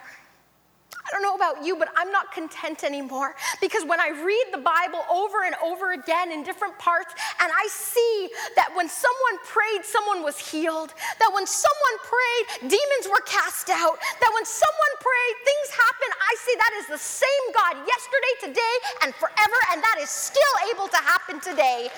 I 1.06 1.12
don't 1.12 1.22
know 1.22 1.34
about 1.34 1.64
you, 1.64 1.76
but 1.76 1.88
I'm 1.96 2.10
not 2.10 2.32
content 2.32 2.82
anymore 2.82 3.36
because 3.60 3.84
when 3.84 4.00
I 4.00 4.08
read 4.08 4.46
the 4.52 4.64
Bible 4.64 5.04
over 5.12 5.44
and 5.44 5.54
over 5.62 5.92
again 5.92 6.32
in 6.32 6.42
different 6.42 6.78
parts, 6.78 7.14
and 7.40 7.52
I 7.52 7.68
see 7.68 8.30
that 8.56 8.72
when 8.74 8.88
someone 8.88 9.36
prayed, 9.44 9.84
someone 9.84 10.22
was 10.24 10.38
healed, 10.40 10.94
that 11.20 11.30
when 11.34 11.46
someone 11.46 11.96
prayed, 12.08 12.72
demons 12.72 13.06
were 13.12 13.20
cast 13.26 13.68
out, 13.68 14.00
that 14.00 14.32
when 14.32 14.46
someone 14.48 14.94
prayed, 14.96 15.34
things 15.44 15.68
happen, 15.76 16.08
I 16.24 16.32
see 16.40 16.54
that 16.56 16.72
is 16.80 16.86
the 16.88 16.98
same 17.04 17.44
God 17.52 17.76
yesterday, 17.84 18.34
today, 18.48 18.74
and 19.04 19.14
forever, 19.14 19.58
and 19.72 19.82
that 19.82 19.98
is 20.00 20.08
still 20.08 20.54
able 20.72 20.88
to 20.88 20.96
happen 20.96 21.38
today. 21.40 21.90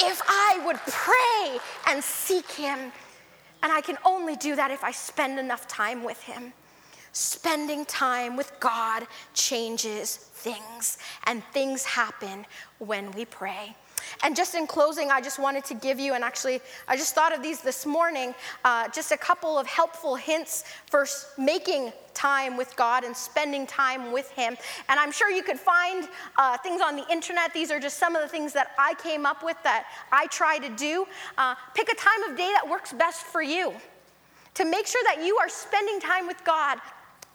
If 0.00 0.20
I 0.28 0.60
would 0.66 0.80
pray 0.84 1.58
and 1.88 2.04
seek 2.04 2.50
Him, 2.50 2.92
and 3.62 3.72
I 3.72 3.80
can 3.80 3.96
only 4.04 4.36
do 4.36 4.54
that 4.56 4.70
if 4.70 4.84
I 4.84 4.90
spend 4.90 5.38
enough 5.38 5.66
time 5.66 6.04
with 6.04 6.20
Him. 6.22 6.52
Spending 7.12 7.84
time 7.84 8.36
with 8.36 8.52
God 8.58 9.06
changes 9.34 10.16
things, 10.16 10.98
and 11.24 11.44
things 11.52 11.84
happen 11.84 12.46
when 12.78 13.10
we 13.12 13.26
pray. 13.26 13.76
And 14.22 14.34
just 14.34 14.54
in 14.54 14.66
closing, 14.66 15.10
I 15.10 15.20
just 15.20 15.38
wanted 15.38 15.64
to 15.66 15.74
give 15.74 16.00
you, 16.00 16.14
and 16.14 16.24
actually, 16.24 16.60
I 16.88 16.96
just 16.96 17.14
thought 17.14 17.34
of 17.34 17.42
these 17.42 17.60
this 17.60 17.86
morning, 17.86 18.34
uh, 18.64 18.88
just 18.88 19.12
a 19.12 19.16
couple 19.16 19.58
of 19.58 19.66
helpful 19.66 20.16
hints 20.16 20.64
for 20.90 21.06
making 21.38 21.92
time 22.14 22.56
with 22.56 22.74
God 22.76 23.04
and 23.04 23.16
spending 23.16 23.66
time 23.66 24.10
with 24.10 24.30
Him. 24.30 24.56
And 24.88 24.98
I'm 24.98 25.12
sure 25.12 25.30
you 25.30 25.42
could 25.42 25.58
find 25.58 26.08
uh, 26.36 26.56
things 26.58 26.80
on 26.80 26.96
the 26.96 27.04
internet. 27.10 27.52
These 27.52 27.70
are 27.70 27.78
just 27.78 27.98
some 27.98 28.16
of 28.16 28.22
the 28.22 28.28
things 28.28 28.52
that 28.54 28.72
I 28.78 28.94
came 28.94 29.26
up 29.26 29.44
with 29.44 29.56
that 29.64 29.86
I 30.10 30.26
try 30.28 30.58
to 30.58 30.68
do. 30.70 31.06
Uh, 31.38 31.54
pick 31.74 31.90
a 31.90 31.94
time 31.94 32.22
of 32.30 32.36
day 32.36 32.50
that 32.54 32.68
works 32.68 32.92
best 32.92 33.22
for 33.22 33.42
you 33.42 33.72
to 34.54 34.64
make 34.64 34.86
sure 34.86 35.02
that 35.04 35.24
you 35.24 35.38
are 35.38 35.48
spending 35.48 36.00
time 36.00 36.26
with 36.26 36.42
God 36.44 36.78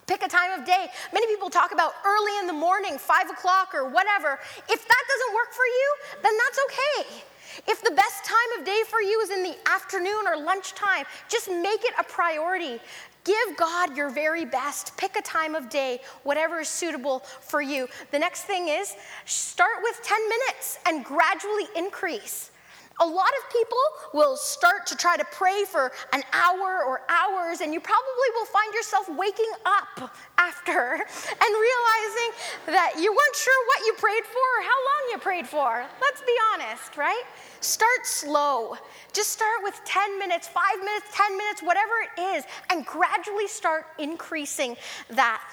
Pick 0.07 0.23
a 0.23 0.29
time 0.29 0.57
of 0.57 0.65
day. 0.65 0.87
Many 1.13 1.27
people 1.27 1.49
talk 1.49 1.73
about 1.73 1.91
early 2.05 2.31
in 2.39 2.47
the 2.47 2.53
morning, 2.53 2.97
five 2.97 3.29
o'clock 3.29 3.75
or 3.75 3.89
whatever. 3.89 4.39
If 4.69 4.87
that 4.87 5.03
doesn't 5.07 5.35
work 5.35 5.51
for 5.51 5.65
you, 5.65 5.95
then 6.23 6.33
that's 6.45 6.59
okay. 6.65 7.23
If 7.67 7.83
the 7.83 7.91
best 7.91 8.23
time 8.23 8.59
of 8.59 8.65
day 8.65 8.81
for 8.87 9.01
you 9.01 9.19
is 9.19 9.31
in 9.31 9.43
the 9.43 9.55
afternoon 9.67 10.25
or 10.25 10.37
lunchtime, 10.37 11.03
just 11.27 11.49
make 11.49 11.83
it 11.83 11.93
a 11.99 12.03
priority. 12.03 12.79
Give 13.25 13.57
God 13.57 13.97
your 13.97 14.09
very 14.09 14.45
best. 14.45 14.95
Pick 14.95 15.17
a 15.17 15.21
time 15.21 15.55
of 15.55 15.67
day, 15.67 15.99
whatever 16.23 16.61
is 16.61 16.69
suitable 16.69 17.19
for 17.41 17.61
you. 17.61 17.89
The 18.11 18.19
next 18.19 18.43
thing 18.43 18.69
is 18.69 18.95
start 19.25 19.79
with 19.83 19.99
10 20.03 20.17
minutes 20.29 20.79
and 20.85 21.03
gradually 21.03 21.65
increase. 21.75 22.51
A 22.99 23.05
lot 23.05 23.29
of 23.29 23.51
people 23.51 23.77
will 24.13 24.35
start 24.35 24.87
to 24.87 24.95
try 24.95 25.17
to 25.17 25.25
pray 25.25 25.65
for 25.65 25.91
an 26.13 26.23
hour 26.33 26.83
or 26.83 27.01
hours, 27.09 27.61
and 27.61 27.71
you 27.71 27.79
probably 27.79 28.29
will 28.33 28.45
find 28.45 28.73
yourself 28.73 29.07
waking 29.09 29.51
up 29.65 30.11
after 30.39 30.93
and 30.93 31.51
realizing 31.51 32.29
that 32.65 32.93
you 32.97 33.11
weren't 33.11 33.35
sure 33.35 33.67
what 33.67 33.85
you 33.85 33.93
prayed 33.93 34.23
for 34.23 34.39
or 34.39 34.63
how 34.63 34.69
long 34.69 35.11
you 35.11 35.17
prayed 35.19 35.47
for. 35.47 35.85
Let's 36.01 36.21
be 36.21 36.35
honest, 36.53 36.97
right? 36.97 37.23
Start 37.59 38.05
slow. 38.05 38.75
Just 39.13 39.29
start 39.29 39.59
with 39.61 39.79
10 39.85 40.17
minutes, 40.17 40.47
five 40.47 40.79
minutes, 40.79 41.05
10 41.13 41.37
minutes, 41.37 41.61
whatever 41.61 41.93
it 42.01 42.21
is, 42.35 42.45
and 42.71 42.83
gradually 42.83 43.47
start 43.47 43.85
increasing 43.99 44.75
that. 45.09 45.43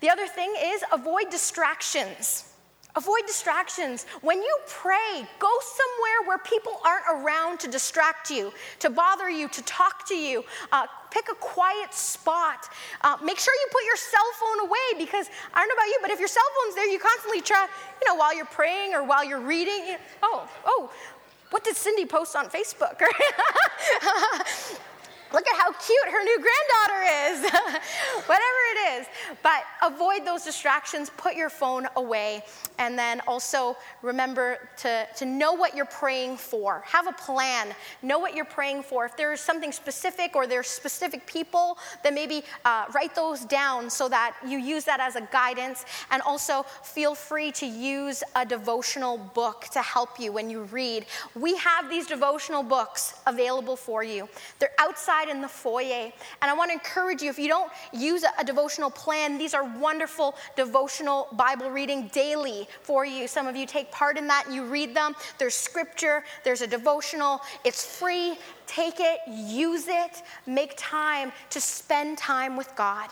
The 0.00 0.10
other 0.10 0.26
thing 0.26 0.52
is 0.58 0.82
avoid 0.92 1.30
distractions. 1.30 2.51
Avoid 2.94 3.22
distractions. 3.26 4.04
When 4.20 4.42
you 4.42 4.56
pray, 4.68 5.26
go 5.38 5.50
somewhere 5.60 6.28
where 6.28 6.38
people 6.38 6.78
aren't 6.84 7.24
around 7.24 7.58
to 7.60 7.68
distract 7.68 8.30
you, 8.30 8.52
to 8.80 8.90
bother 8.90 9.30
you, 9.30 9.48
to 9.48 9.62
talk 9.62 10.06
to 10.08 10.14
you. 10.14 10.44
Uh, 10.70 10.86
pick 11.10 11.28
a 11.30 11.34
quiet 11.36 11.94
spot. 11.94 12.68
Uh, 13.00 13.16
make 13.24 13.38
sure 13.38 13.54
you 13.54 13.66
put 13.72 13.84
your 13.86 13.96
cell 13.96 14.30
phone 14.38 14.68
away 14.68 15.04
because 15.04 15.30
I 15.54 15.60
don't 15.60 15.68
know 15.68 15.74
about 15.74 15.86
you, 15.86 15.98
but 16.02 16.10
if 16.10 16.18
your 16.18 16.28
cell 16.28 16.44
phone's 16.62 16.74
there, 16.74 16.86
you 16.86 16.98
constantly 16.98 17.40
try, 17.40 17.66
you 18.02 18.08
know, 18.08 18.14
while 18.14 18.34
you're 18.34 18.44
praying 18.44 18.92
or 18.92 19.04
while 19.04 19.24
you're 19.24 19.40
reading. 19.40 19.96
Oh, 20.22 20.46
oh, 20.66 20.90
what 21.50 21.64
did 21.64 21.76
Cindy 21.76 22.04
post 22.04 22.36
on 22.36 22.50
Facebook? 22.50 23.00
Look 25.32 25.46
at 25.48 25.56
how 25.56 25.72
cute 25.72 26.08
her 26.10 26.22
new 26.22 26.38
granddaughter 26.38 27.02
is. 27.26 27.50
Whatever 28.26 28.62
it 28.72 29.00
is. 29.00 29.06
But 29.42 29.62
avoid 29.82 30.26
those 30.26 30.44
distractions, 30.44 31.10
put 31.16 31.34
your 31.34 31.48
phone 31.48 31.86
away, 31.96 32.44
and 32.78 32.98
then 32.98 33.20
also 33.26 33.76
remember 34.02 34.58
to, 34.78 35.06
to 35.16 35.24
know 35.24 35.52
what 35.52 35.74
you're 35.74 35.84
praying 35.86 36.36
for. 36.36 36.82
Have 36.86 37.06
a 37.06 37.12
plan. 37.12 37.74
Know 38.02 38.18
what 38.18 38.34
you're 38.34 38.44
praying 38.44 38.82
for. 38.82 39.06
If 39.06 39.16
there's 39.16 39.40
something 39.40 39.72
specific 39.72 40.36
or 40.36 40.46
there's 40.46 40.66
specific 40.66 41.26
people, 41.26 41.78
then 42.04 42.14
maybe 42.14 42.44
uh, 42.64 42.86
write 42.94 43.14
those 43.14 43.44
down 43.44 43.88
so 43.88 44.08
that 44.08 44.36
you 44.46 44.58
use 44.58 44.84
that 44.84 45.00
as 45.00 45.16
a 45.16 45.22
guidance. 45.32 45.84
And 46.10 46.20
also 46.22 46.64
feel 46.82 47.14
free 47.14 47.52
to 47.52 47.66
use 47.66 48.22
a 48.36 48.44
devotional 48.44 49.18
book 49.18 49.66
to 49.72 49.80
help 49.80 50.20
you 50.20 50.32
when 50.32 50.50
you 50.50 50.62
read. 50.64 51.06
We 51.34 51.56
have 51.56 51.88
these 51.88 52.06
devotional 52.06 52.62
books 52.62 53.14
available 53.26 53.76
for 53.76 54.04
you. 54.04 54.28
They're 54.58 54.70
outside 54.78 55.21
outside 55.22 55.34
in 55.34 55.42
the 55.42 55.48
foyer. 55.48 56.12
And 56.40 56.50
I 56.50 56.54
want 56.54 56.70
to 56.70 56.74
encourage 56.74 57.22
you 57.22 57.30
if 57.30 57.38
you 57.38 57.48
don't 57.48 57.70
use 57.92 58.24
a, 58.24 58.28
a 58.38 58.44
devotional 58.44 58.90
plan, 58.90 59.38
these 59.38 59.54
are 59.54 59.64
wonderful 59.78 60.34
devotional 60.56 61.28
Bible 61.32 61.70
reading 61.70 62.08
daily 62.08 62.68
for 62.82 63.04
you. 63.04 63.26
Some 63.26 63.46
of 63.46 63.56
you 63.56 63.66
take 63.66 63.90
part 63.90 64.18
in 64.18 64.26
that, 64.28 64.46
you 64.50 64.64
read 64.64 64.94
them. 64.94 65.14
There's 65.38 65.54
scripture, 65.54 66.24
there's 66.44 66.62
a 66.62 66.66
devotional, 66.66 67.40
it's 67.64 67.98
free. 67.98 68.36
Take 68.66 69.00
it, 69.00 69.18
use 69.28 69.86
it, 69.88 70.22
make 70.46 70.74
time 70.76 71.32
to 71.50 71.60
spend 71.60 72.16
time 72.16 72.56
with 72.56 72.74
God. 72.76 73.10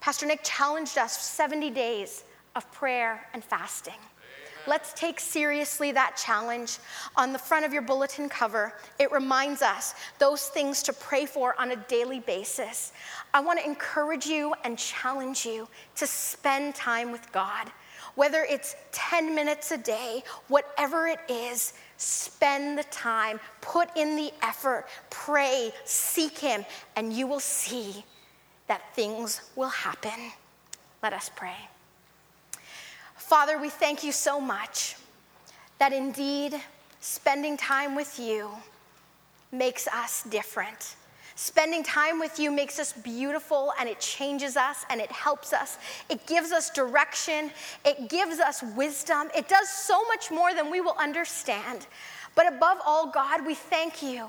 Pastor 0.00 0.26
Nick 0.26 0.40
challenged 0.42 0.96
us 0.96 1.20
70 1.20 1.70
days 1.70 2.24
of 2.56 2.70
prayer 2.72 3.26
and 3.34 3.44
fasting. 3.44 4.00
Let's 4.66 4.92
take 4.92 5.18
seriously 5.20 5.92
that 5.92 6.16
challenge. 6.22 6.78
On 7.16 7.32
the 7.32 7.38
front 7.38 7.64
of 7.64 7.72
your 7.72 7.82
bulletin 7.82 8.28
cover, 8.28 8.74
it 8.98 9.10
reminds 9.10 9.62
us 9.62 9.94
those 10.18 10.46
things 10.46 10.82
to 10.84 10.92
pray 10.92 11.26
for 11.26 11.58
on 11.58 11.70
a 11.70 11.76
daily 11.76 12.20
basis. 12.20 12.92
I 13.32 13.40
want 13.40 13.58
to 13.58 13.64
encourage 13.64 14.26
you 14.26 14.54
and 14.64 14.78
challenge 14.78 15.46
you 15.46 15.68
to 15.96 16.06
spend 16.06 16.74
time 16.74 17.10
with 17.10 17.30
God. 17.32 17.70
Whether 18.16 18.44
it's 18.50 18.76
10 18.92 19.34
minutes 19.34 19.70
a 19.70 19.78
day, 19.78 20.22
whatever 20.48 21.06
it 21.06 21.20
is, 21.28 21.72
spend 21.96 22.76
the 22.76 22.84
time, 22.84 23.40
put 23.60 23.88
in 23.96 24.16
the 24.16 24.32
effort, 24.42 24.86
pray, 25.10 25.72
seek 25.84 26.38
Him, 26.38 26.64
and 26.96 27.12
you 27.12 27.26
will 27.26 27.40
see 27.40 28.04
that 28.66 28.94
things 28.94 29.40
will 29.56 29.68
happen. 29.68 30.32
Let 31.02 31.12
us 31.12 31.30
pray. 31.34 31.69
Father, 33.30 33.58
we 33.58 33.68
thank 33.68 34.02
you 34.02 34.10
so 34.10 34.40
much 34.40 34.96
that 35.78 35.92
indeed 35.92 36.60
spending 36.98 37.56
time 37.56 37.94
with 37.94 38.18
you 38.18 38.50
makes 39.52 39.86
us 39.86 40.24
different. 40.24 40.96
Spending 41.36 41.84
time 41.84 42.18
with 42.18 42.40
you 42.40 42.50
makes 42.50 42.80
us 42.80 42.92
beautiful 42.92 43.72
and 43.78 43.88
it 43.88 44.00
changes 44.00 44.56
us 44.56 44.84
and 44.90 45.00
it 45.00 45.12
helps 45.12 45.52
us. 45.52 45.78
It 46.08 46.26
gives 46.26 46.50
us 46.50 46.70
direction. 46.70 47.52
It 47.84 48.08
gives 48.08 48.40
us 48.40 48.64
wisdom. 48.74 49.30
It 49.32 49.48
does 49.48 49.68
so 49.68 50.02
much 50.08 50.32
more 50.32 50.52
than 50.52 50.68
we 50.68 50.80
will 50.80 50.96
understand. 50.98 51.86
But 52.34 52.52
above 52.52 52.78
all, 52.84 53.12
God, 53.12 53.46
we 53.46 53.54
thank 53.54 54.02
you 54.02 54.26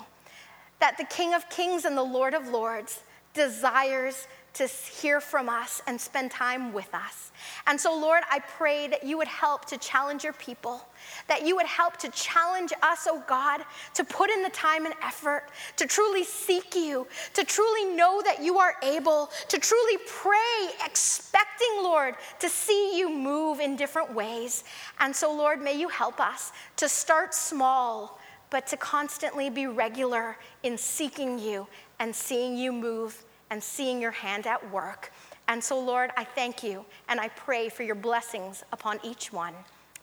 that 0.80 1.00
the 1.00 1.06
King 1.06 1.34
of 1.34 1.50
Kings 1.50 1.86
and 1.86 1.98
the 1.98 2.04
Lord 2.04 2.36
of 2.36 2.50
Lords 2.50 3.00
desires 3.34 4.28
to 4.54 4.68
hear 4.68 5.22
from 5.22 5.48
us 5.48 5.82
and 5.88 6.00
spend 6.00 6.30
time 6.30 6.74
with 6.74 6.94
us. 6.94 7.32
And 7.68 7.80
so, 7.80 7.98
Lord, 7.98 8.22
I 8.30 8.40
pray 8.40 8.88
that 8.88 9.04
you 9.04 9.18
would 9.18 9.28
help 9.28 9.66
to 9.66 9.78
challenge 9.78 10.24
your 10.26 10.34
people, 10.34 10.86
that 11.28 11.46
you 11.48 11.56
would 11.56 11.66
help 11.66 11.98
to 11.98 12.10
challenge 12.10 12.74
us, 12.84 13.08
oh 13.10 13.24
God, 13.28 13.62
to 13.94 14.04
put 14.04 14.30
in 14.30 14.44
the 14.44 14.50
time 14.50 14.86
and 14.86 14.94
effort, 15.02 15.46
to 15.78 15.88
truly 15.88 16.26
seek 16.26 16.76
you, 16.76 17.08
to 17.34 17.46
truly 17.46 17.96
know 17.96 18.22
that 18.24 18.42
you 18.42 18.58
are 18.58 18.76
able, 18.84 19.30
to 19.48 19.58
truly 19.58 19.98
pray, 20.06 20.70
expecting, 20.86 21.82
Lord, 21.82 22.16
to 22.40 22.50
see 22.50 22.98
you 22.98 23.10
move 23.10 23.62
in 23.62 23.78
different 23.78 24.14
ways. 24.14 24.66
And 25.00 25.16
so, 25.16 25.34
Lord, 25.34 25.62
may 25.62 25.80
you 25.80 25.88
help 25.88 26.20
us 26.20 26.52
to 26.76 26.90
start 26.90 27.34
small, 27.34 28.20
but 28.50 28.68
to 28.68 28.76
constantly 28.76 29.50
be 29.50 29.66
regular 29.66 30.38
in 30.64 30.78
seeking 30.78 31.40
you 31.40 31.68
and 32.00 32.14
seeing 32.14 32.58
you 32.58 32.74
move 32.74 33.24
and 33.52 33.62
seeing 33.62 34.02
your 34.02 34.12
hand 34.12 34.48
at 34.48 34.72
work. 34.72 35.12
And 35.48 35.64
so, 35.64 35.80
Lord, 35.80 36.10
I 36.18 36.24
thank 36.24 36.64
you 36.64 36.86
and 37.10 37.20
I 37.20 37.28
pray 37.28 37.70
for 37.70 37.84
your 37.84 37.96
blessings 37.96 38.64
upon 38.72 39.00
each 39.04 39.32
one. 39.32 39.54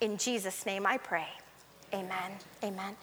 In 0.00 0.16
Jesus' 0.16 0.64
name 0.66 0.86
I 0.86 0.98
pray. 0.98 1.28
Amen. 1.92 2.32
Amen. 2.62 2.94